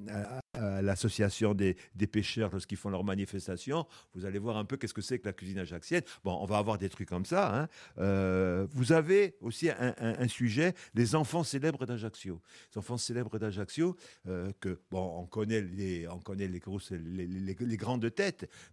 l'association 0.81 1.53
des, 1.53 1.75
pêcheurs 2.11 2.49
lorsqu'ils 2.51 2.77
font 2.77 2.89
leurs 2.89 3.03
manifestations, 3.03 3.85
vous 4.13 4.25
allez 4.25 4.39
voir 4.39 4.57
un 4.57 4.65
peu 4.65 4.77
qu'est-ce 4.77 4.93
que 4.93 5.01
c'est 5.01 5.19
que 5.19 5.27
la 5.27 5.33
cuisine 5.33 5.59
ajaxienne. 5.59 6.01
Bon, 6.23 6.37
on 6.41 6.45
va 6.45 6.57
avoir 6.57 6.77
des 6.77 6.89
trucs 6.89 7.09
comme 7.09 7.25
ça. 7.25 7.67
Hein. 7.97 8.67
vous 8.71 8.91
avez 8.91 9.35
aussi 9.41 9.69
un, 9.69 10.27
sujet, 10.27 10.73
les 10.95 11.15
enfants 11.15 11.43
célèbres 11.43 11.85
d'Ajaccio. 11.85 12.41
Les 12.73 12.79
enfants 12.79 12.97
célèbres 12.97 13.37
d'Ajaccio, 13.37 13.95
que, 14.25 14.79
bon, 14.89 15.21
on 15.21 15.25
connaît 15.25 15.61
les, 15.61 16.07
on 16.07 16.19
connaît 16.19 16.47
les, 16.47 16.59
grosses, 16.59 16.91
les, 16.91 17.27
les 17.27 17.77
grandes 17.77 18.13
têtes 18.13 18.22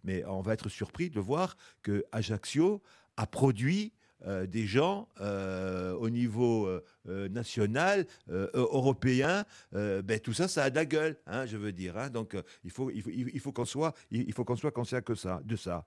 mais 0.03 0.23
on 0.25 0.41
va 0.41 0.53
être 0.53 0.69
surpris 0.69 1.09
de 1.09 1.19
voir 1.19 1.57
que 1.81 2.05
Ajaccio 2.11 2.81
a 3.17 3.27
produit 3.27 3.93
euh, 4.27 4.45
des 4.45 4.67
gens 4.67 5.07
euh, 5.19 5.93
au 5.93 6.11
niveau 6.11 6.67
euh, 6.67 7.29
national, 7.29 8.05
européen, 8.53 9.45
ben, 9.71 10.19
tout 10.19 10.33
ça, 10.33 10.47
ça 10.47 10.63
a 10.65 10.69
de 10.69 10.75
la 10.75 10.85
gueule, 10.85 11.17
hein, 11.25 11.45
je 11.45 11.57
veux 11.57 11.71
dire. 11.71 11.97
Hein. 11.97 12.09
donc 12.09 12.37
il 12.63 12.69
faut, 12.69 12.91
il 12.91 13.01
faut, 13.01 13.09
il 13.09 13.39
faut 13.39 13.51
qu'on 13.51 13.65
soit, 13.65 13.93
il 14.11 14.31
faut 14.33 14.43
qu'on 14.45 14.55
soit 14.55 14.71
conscient 14.71 15.01
que 15.01 15.15
ça, 15.15 15.41
de 15.43 15.55
ça. 15.55 15.85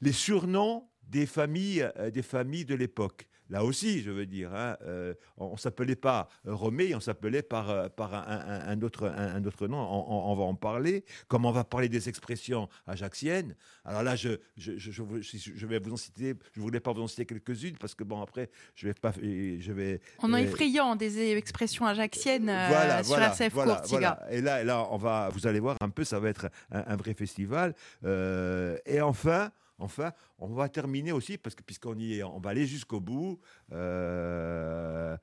Les 0.00 0.12
surnoms 0.12 0.88
des 1.02 1.26
familles, 1.26 1.90
des 2.12 2.22
familles 2.22 2.64
de 2.64 2.74
l'époque. 2.74 3.26
Là 3.52 3.64
aussi, 3.64 4.00
je 4.00 4.10
veux 4.10 4.24
dire, 4.24 4.54
hein, 4.54 4.78
euh, 4.86 5.12
on 5.36 5.52
ne 5.52 5.56
s'appelait 5.58 5.94
pas 5.94 6.26
Romé, 6.46 6.94
on 6.94 7.00
s'appelait 7.00 7.42
par, 7.42 7.68
euh, 7.68 7.88
par 7.90 8.14
un, 8.14 8.80
autre, 8.80 9.12
un, 9.14 9.44
autre 9.44 9.66
nom. 9.66 9.76
On, 9.76 10.34
va 10.34 10.44
en 10.44 10.54
parler. 10.54 11.04
Comme 11.28 11.44
on 11.44 11.52
va 11.52 11.62
parler 11.62 11.90
des 11.90 12.08
expressions 12.08 12.70
ajaxiennes. 12.86 13.54
Alors 13.84 14.02
là, 14.02 14.16
je, 14.16 14.38
je, 14.56 14.78
je, 14.78 15.66
vais 15.66 15.78
vous 15.78 15.92
en 15.92 15.96
citer. 15.98 16.34
Je 16.54 16.60
voulais 16.62 16.80
pas 16.80 16.94
vous 16.94 17.02
en 17.02 17.06
citer 17.06 17.26
quelques-unes 17.26 17.76
parce 17.78 17.94
que 17.94 18.04
bon, 18.04 18.22
après, 18.22 18.48
je 18.74 18.86
vais 18.86 18.94
pas. 18.94 19.12
Je 19.20 19.72
vais. 19.72 20.00
En 20.20 20.32
effrayant 20.32 20.96
des 20.96 21.36
expressions 21.36 21.84
ajaxiennes 21.84 22.48
euh, 22.48 23.02
sur 23.02 23.18
la 23.18 23.34
Sèvre 23.34 23.64
voilà, 23.86 24.26
Et 24.30 24.40
là, 24.40 24.62
et 24.62 24.64
là, 24.64 24.88
on 24.90 24.96
va, 24.96 25.28
vous 25.28 25.46
allez 25.46 25.60
voir 25.60 25.76
un 25.82 25.90
peu, 25.90 26.04
ça 26.04 26.18
va 26.18 26.30
être 26.30 26.48
un, 26.70 26.96
vrai 26.96 27.12
festival. 27.12 27.74
et 28.02 29.00
enfin. 29.02 29.52
Enfin, 29.82 30.12
on 30.38 30.48
va 30.54 30.68
terminer 30.68 31.12
aussi, 31.12 31.38
parce 31.38 31.54
que 31.54 31.62
puisqu'on 31.62 31.98
y 31.98 32.18
est, 32.18 32.22
on 32.22 32.38
va 32.38 32.50
aller 32.50 32.66
jusqu'au 32.66 33.00
bout. 33.00 33.40
Euh, 33.72 35.16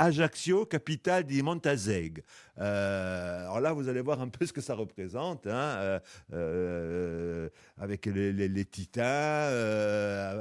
Ajaccio, 0.00 0.64
capitale 0.64 1.24
di 1.24 1.42
Montazeg. 1.42 2.22
Euh, 2.58 3.42
alors 3.42 3.60
là, 3.60 3.72
vous 3.72 3.88
allez 3.88 4.00
voir 4.00 4.20
un 4.20 4.28
peu 4.28 4.46
ce 4.46 4.52
que 4.52 4.60
ça 4.60 4.74
représente, 4.74 5.46
hein, 5.46 5.50
euh, 5.52 6.00
euh, 6.32 7.48
avec 7.78 8.06
les, 8.06 8.64
titans, 8.64 9.52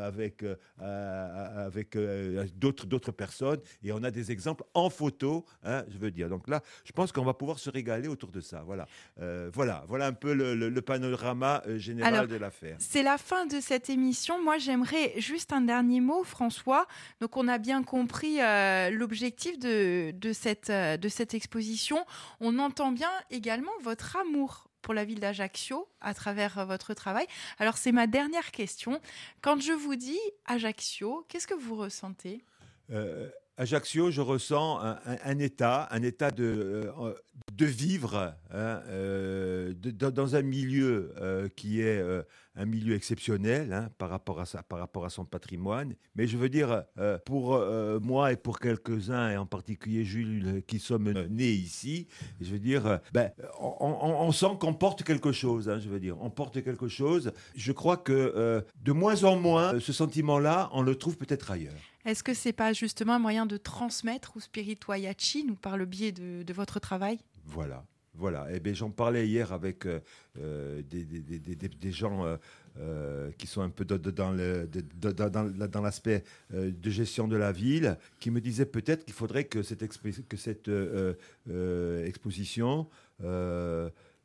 avec, 0.02 0.46
avec 0.80 1.98
d'autres, 2.58 2.86
d'autres 2.86 3.12
personnes, 3.12 3.60
et 3.84 3.92
on 3.92 4.04
a 4.04 4.12
des 4.12 4.32
exemples 4.32 4.64
en 4.74 4.90
photo, 4.90 5.46
hein, 5.64 5.84
je 5.90 5.98
veux 5.98 6.12
dire. 6.12 6.30
Donc 6.30 6.48
là, 6.48 6.62
je 6.84 6.92
pense 6.92 7.12
qu'on 7.12 7.26
va 7.26 7.34
pouvoir 7.34 7.60
se 7.60 7.70
régaler 7.70 8.08
autour 8.08 8.32
de 8.32 8.42
ça. 8.42 8.64
Voilà, 8.66 8.88
voilà, 9.54 9.84
voilà 9.88 10.08
un 10.08 10.14
peu 10.14 10.34
le, 10.34 10.80
panorama 10.80 11.62
général 11.76 12.28
de 12.28 12.38
l'affaire. 12.38 12.78
C'est 12.80 13.04
la 13.04 13.18
fin 13.18 13.46
de 13.46 13.60
cette 13.60 13.90
émission. 13.90 14.42
Moi, 14.42 14.58
j'aimerais 14.58 15.14
juste 15.18 15.52
un 15.52 15.62
dernier 15.62 16.00
mot, 16.00 16.24
François. 16.24 16.88
Donc, 17.20 17.36
on 17.36 17.48
a 17.48 17.58
bien 17.58 17.84
compris 17.84 18.40
l'objectif 18.92 19.49
de, 19.58 20.12
de, 20.12 20.34
cette, 20.34 21.34
exposition 21.34 22.06
on 22.40 22.60
entend 22.60 22.92
bien 22.92 23.12
également 23.30 23.72
votre 23.82 24.18
amour 24.18 24.70
pour 24.82 24.94
la 24.94 25.04
ville 25.04 25.20
d'Ajaccio 25.20 25.90
à 26.00 26.14
travers 26.14 26.66
votre 26.66 26.94
travail. 26.94 27.26
Alors 27.58 27.78
c'est 27.78 27.92
ma 27.92 28.08
dernière 28.08 28.52
question. 28.52 29.02
Quand 29.42 29.60
je 29.60 29.74
vous 29.74 29.96
dis 29.96 30.20
Ajaccio, 30.46 31.26
qu'est-ce 31.28 31.48
que 31.48 31.54
vous 31.54 31.76
ressentez? 31.76 32.44
Euh, 32.92 33.30
Ajaccio, 33.60 34.10
je 34.10 34.22
ressens 34.22 34.80
un, 34.80 35.40
état, 35.40 35.90
un 35.92 36.02
état 36.02 36.32
de, 36.32 36.90
euh, 36.98 37.14
vivre 37.60 38.34
hein, 38.52 38.82
euh, 38.88 39.74
dans 39.74 40.38
un 40.38 40.42
milieu 40.42 41.12
euh, 41.18 41.50
qui 41.58 41.82
est 41.82 42.02
un 42.56 42.66
milieu 42.66 42.96
exceptionnel 42.96 43.74
hein, 43.74 43.90
par, 43.98 44.12
rapport 44.12 44.40
à 44.40 44.46
ça, 44.46 44.64
par 44.64 44.80
rapport 44.80 45.04
à 45.04 45.10
son 45.10 45.26
patrimoine. 45.26 45.94
Mais 46.16 46.26
je 46.26 46.38
veux 46.38 46.48
dire, 46.48 46.86
pour 47.26 47.62
moi 48.02 48.32
et 48.32 48.38
pour 48.38 48.60
quelques-uns, 48.60 49.32
et 49.32 49.36
en 49.36 49.46
particulier 49.46 50.06
Jules, 50.06 50.64
qui 50.66 50.80
sommes 50.80 51.12
nés 51.28 51.52
ici, 51.52 52.08
je 52.40 52.54
veux 52.54 52.60
dire, 52.60 53.02
ben, 53.12 53.30
on, 53.60 54.32
sent 54.32 54.58
qu'on 54.58 54.74
porte 54.74 55.04
quelque 55.04 55.34
chose. 55.34 55.68
Hein, 55.68 55.80
je 55.80 55.90
veux 55.90 56.00
dire, 56.00 56.16
on 56.22 56.30
porte 56.30 56.64
quelque 56.64 56.88
chose. 56.88 57.34
Je 57.56 57.74
crois 57.74 57.98
que 57.98 58.64
de 58.82 58.92
moins 58.94 59.26
en 59.26 59.36
moins, 59.38 59.82
ce 59.82 59.92
sentiment-là, 59.92 60.70
on 60.72 60.82
le 60.82 60.96
trouve 60.96 61.18
peut-être 61.18 61.52
ailleurs. 61.52 61.89
Est-ce 62.10 62.24
que 62.24 62.34
c'est 62.34 62.54
pas 62.54 62.74
justement 62.74 63.14
un 63.14 63.20
moyen 63.20 63.46
de 63.46 63.56
transmettre 63.56 64.36
ou 64.36 64.40
spirituayachi 64.40 65.46
nous 65.46 65.54
par 65.54 65.78
le 65.78 65.86
biais 65.86 66.12
de, 66.12 66.54
votre 66.54 66.80
travail? 66.80 67.20
Voilà. 67.46 67.86
Voilà, 68.16 68.48
eh 68.52 68.60
bien, 68.60 68.74
j'en 68.74 68.90
parlais 68.90 69.28
hier 69.28 69.54
avec 69.54 69.86
euh, 69.86 70.00
euh, 70.40 70.82
des, 70.82 71.92
gens 71.92 72.26
euh, 72.80 73.30
qui 73.38 73.46
sont 73.46 73.62
un 73.62 73.70
peu 73.70 73.86
dans, 73.86 74.32
l'aspect 75.82 76.24
de 76.52 76.90
gestion 76.90 77.28
de 77.28 77.38
la 77.38 77.52
ville, 77.52 77.96
qui 78.20 78.32
me 78.32 78.42
disaient 78.42 78.66
peut-être 78.66 79.06
qu'il 79.06 79.14
faudrait 79.14 79.46
que 79.46 79.62
cette 79.62 79.84
exposition 82.08 82.88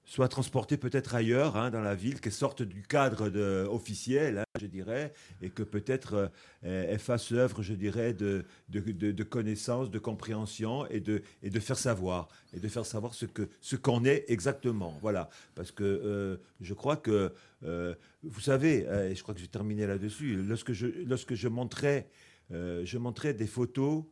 soit 0.04 0.28
transportée 0.28 0.76
peut-être 0.76 1.14
ailleurs 1.14 1.56
hein, 1.56 1.70
dans 1.70 1.80
la 1.80 1.94
ville, 1.94 2.20
qu'elle 2.20 2.32
sorte 2.32 2.62
du 2.62 2.82
cadre 2.82 3.30
officiel, 3.68 4.38
hein, 4.38 4.44
je 4.60 4.66
dirais, 4.66 5.12
et 5.40 5.50
que 5.50 5.62
peut-être 5.62 6.30
euh, 6.64 6.86
elle 6.88 6.98
fasse 6.98 7.32
œuvre, 7.32 7.62
je 7.62 7.74
dirais, 7.74 8.12
de, 8.12 8.44
de, 8.68 9.22
connaissance, 9.22 9.90
de 9.90 9.98
compréhension 9.98 10.86
et 10.88 11.00
de, 11.00 11.22
faire 11.60 11.78
savoir, 11.78 12.28
et 12.52 12.60
de 12.60 12.68
faire 12.68 12.84
savoir 12.84 13.14
ce 13.14 13.76
qu'on 13.76 14.04
est 14.04 14.24
exactement. 14.28 14.98
Voilà, 15.00 15.30
parce 15.54 15.72
que 15.72 15.84
euh, 15.84 16.36
je 16.60 16.74
crois 16.74 16.96
que, 16.96 17.32
euh, 17.64 17.94
vous 18.22 18.40
savez, 18.40 18.86
et 19.10 19.14
je 19.14 19.22
crois 19.22 19.34
que 19.34 19.40
je 19.40 19.46
vais 19.46 19.50
terminer 19.50 19.86
là-dessus, 19.86 20.36
lorsque 20.36 20.72
je 20.72 21.48
montrais 21.48 22.04
des 22.50 23.46
photos, 23.46 24.04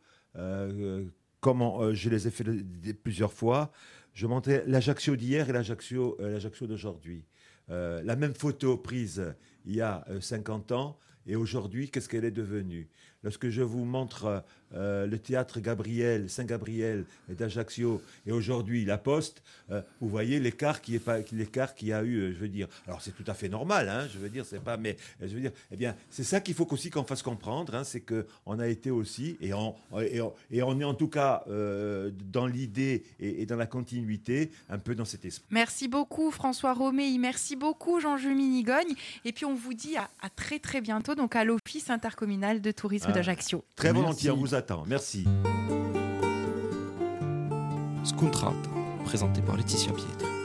comment 1.40 1.92
je 1.92 2.08
les 2.08 2.26
ai 2.26 2.30
fait 2.30 2.44
plusieurs 2.94 3.32
fois, 3.32 3.72
je 4.14 4.26
montrais 4.26 4.64
l'Ajaccio 4.66 5.16
d'hier 5.16 5.48
et 5.48 5.52
l'Ajaccio 5.52 6.16
euh, 6.20 6.66
d'aujourd'hui. 6.66 7.24
Euh, 7.70 8.02
la 8.02 8.16
même 8.16 8.34
photo 8.34 8.76
prise 8.76 9.34
il 9.64 9.76
y 9.76 9.80
a 9.80 10.04
50 10.20 10.72
euh, 10.72 10.74
ans 10.74 10.98
et 11.26 11.36
aujourd'hui, 11.36 11.88
qu'est-ce 11.88 12.08
qu'elle 12.08 12.24
est 12.24 12.32
devenue? 12.32 12.88
Lorsque 13.22 13.48
je 13.48 13.62
vous 13.62 13.84
montre 13.84 14.42
euh, 14.74 15.06
le 15.06 15.18
théâtre 15.18 15.60
Gabriel, 15.60 16.30
Saint-Gabriel 16.30 17.04
d'Ajaccio, 17.28 18.00
et 18.26 18.32
aujourd'hui 18.32 18.84
la 18.84 18.96
Poste, 18.96 19.42
euh, 19.70 19.82
vous 20.00 20.08
voyez 20.08 20.40
l'écart 20.40 20.80
qui 20.80 20.94
est 20.94 20.98
pas 20.98 21.18
l'écart 21.32 21.74
qu'il 21.74 21.92
a 21.92 22.02
eu, 22.02 22.16
euh, 22.16 22.32
je 22.32 22.38
veux 22.38 22.48
dire. 22.48 22.68
Alors 22.86 23.02
c'est 23.02 23.10
tout 23.12 23.24
à 23.26 23.34
fait 23.34 23.48
normal, 23.48 23.88
hein, 23.88 24.08
je 24.12 24.18
veux 24.18 24.30
dire, 24.30 24.46
c'est 24.46 24.62
pas, 24.62 24.76
mais 24.76 24.96
je 25.20 25.26
veux 25.26 25.40
dire, 25.40 25.52
eh 25.70 25.76
bien, 25.76 25.94
c'est 26.10 26.24
ça 26.24 26.40
qu'il 26.40 26.54
faut 26.54 26.66
aussi 26.72 26.90
qu'on 26.90 27.04
fasse 27.04 27.22
comprendre, 27.22 27.74
hein, 27.74 27.84
c'est 27.84 28.00
que 28.00 28.26
on 28.46 28.58
a 28.58 28.66
été 28.66 28.90
aussi, 28.90 29.36
et 29.40 29.52
on, 29.52 29.74
est 30.50 30.84
en 30.84 30.94
tout 30.94 31.08
cas 31.08 31.44
dans 31.46 32.46
l'idée 32.46 33.04
et, 33.20 33.44
dans 33.46 33.56
la 33.56 33.66
continuité, 33.66 34.50
un 34.70 34.78
peu 34.78 34.94
dans 34.94 35.04
cet 35.04 35.24
esprit. 35.24 35.46
Merci 35.50 35.88
beaucoup 35.88 36.30
François 36.30 36.72
Roméi, 36.72 37.18
merci 37.18 37.56
beaucoup 37.56 38.00
Jean-Jules 38.00 38.36
Minigogne, 38.36 38.94
et 39.24 39.32
puis 39.32 39.44
on 39.44 39.54
vous 39.54 39.74
dit 39.74 39.96
à, 39.96 40.08
très 40.34 40.58
très 40.58 40.80
bientôt, 40.80 41.14
donc 41.14 41.36
à 41.36 41.44
l'Office 41.44 41.90
intercommunal 41.90 42.60
de 42.60 42.70
tourisme 42.70 43.11
d'Ajaccio. 43.12 43.64
Très 43.76 43.92
volontiers, 43.92 44.30
on 44.30 44.36
vous 44.36 44.54
attend. 44.54 44.84
Merci. 44.86 45.26
Scontrata, 48.04 48.56
présenté 49.04 49.42
par 49.42 49.56
Laetitia 49.56 49.92
Pietre. 49.92 50.41